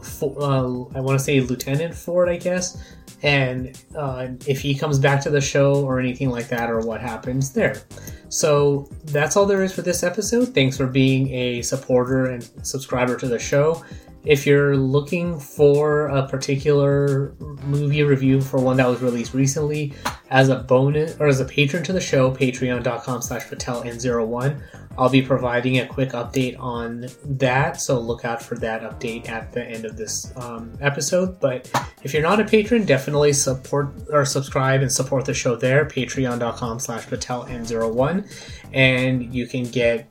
for, 0.00 0.36
uh, 0.40 0.96
I 0.96 1.00
want 1.00 1.18
to 1.18 1.24
say 1.24 1.40
Lieutenant 1.40 1.94
Ford, 1.94 2.28
I 2.28 2.36
guess, 2.36 2.80
and 3.22 3.76
uh, 3.96 4.28
if 4.46 4.60
he 4.60 4.72
comes 4.72 5.00
back 5.00 5.20
to 5.22 5.30
the 5.30 5.40
show 5.40 5.84
or 5.84 5.98
anything 5.98 6.30
like 6.30 6.46
that, 6.48 6.70
or 6.70 6.78
what 6.80 7.00
happens 7.00 7.52
there. 7.52 7.82
So 8.28 8.88
that's 9.06 9.36
all 9.36 9.46
there 9.46 9.64
is 9.64 9.74
for 9.74 9.82
this 9.82 10.04
episode. 10.04 10.54
Thanks 10.54 10.76
for 10.76 10.86
being 10.86 11.28
a 11.34 11.62
supporter 11.62 12.26
and 12.26 12.48
subscriber 12.62 13.16
to 13.16 13.26
the 13.26 13.40
show. 13.40 13.84
If 14.24 14.46
you're 14.46 14.76
looking 14.76 15.38
for 15.38 16.08
a 16.08 16.28
particular 16.28 17.34
movie 17.64 18.02
review 18.02 18.40
for 18.40 18.60
one 18.60 18.76
that 18.76 18.86
was 18.86 19.00
released 19.00 19.32
recently, 19.32 19.94
as 20.30 20.48
a 20.48 20.56
bonus 20.56 21.16
or 21.18 21.26
as 21.26 21.40
a 21.40 21.44
patron 21.44 21.82
to 21.84 21.92
the 21.92 22.00
show, 22.00 22.32
patreon.com 22.32 23.22
slash 23.22 23.46
pateln01, 23.46 24.60
I'll 24.98 25.08
be 25.08 25.22
providing 25.22 25.78
a 25.78 25.86
quick 25.86 26.10
update 26.10 26.60
on 26.60 27.06
that. 27.24 27.80
So 27.80 27.98
look 27.98 28.24
out 28.24 28.42
for 28.42 28.56
that 28.56 28.82
update 28.82 29.28
at 29.28 29.52
the 29.52 29.64
end 29.64 29.86
of 29.86 29.96
this 29.96 30.32
um, 30.36 30.76
episode. 30.80 31.40
But 31.40 31.70
if 32.02 32.12
you're 32.12 32.22
not 32.22 32.40
a 32.40 32.44
patron, 32.44 32.84
definitely 32.84 33.32
support 33.32 33.94
or 34.10 34.26
subscribe 34.26 34.82
and 34.82 34.92
support 34.92 35.24
the 35.24 35.34
show 35.34 35.56
there, 35.56 35.86
patreon.com 35.86 36.78
slash 36.78 37.06
pateln01. 37.06 38.30
And 38.72 39.34
you 39.34 39.46
can 39.46 39.64
get 39.64 40.10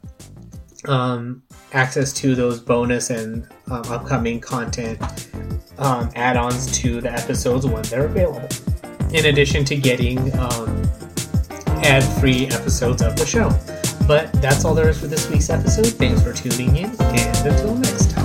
um, 0.88 1.44
access 1.74 2.14
to 2.14 2.36
those 2.36 2.60
bonus 2.60 3.10
and 3.10 3.48
um, 3.70 3.84
upcoming 3.90 4.40
content 4.40 5.02
um, 5.80 6.10
add-ons 6.16 6.72
to 6.80 7.02
the 7.02 7.12
episodes 7.12 7.66
when 7.66 7.82
they're 7.84 8.06
available. 8.06 8.48
In 9.12 9.26
addition 9.26 9.66
to 9.66 9.76
getting 9.76 10.20
um, 10.38 10.84
ad-free 11.84 12.48
episodes 12.48 13.02
of 13.02 13.16
the 13.16 13.26
show. 13.26 13.50
But 14.08 14.32
that's 14.42 14.66
all 14.66 14.74
there 14.74 14.90
is 14.90 15.00
for 15.00 15.08
this 15.08 15.30
week's 15.30 15.50
episode. 15.50 15.88
Thanks 15.88 16.22
for 16.22 16.34
tuning 16.34 16.76
in, 16.76 16.90
and 17.00 17.48
until 17.48 17.76
next 17.76 18.12
time. 18.12 18.19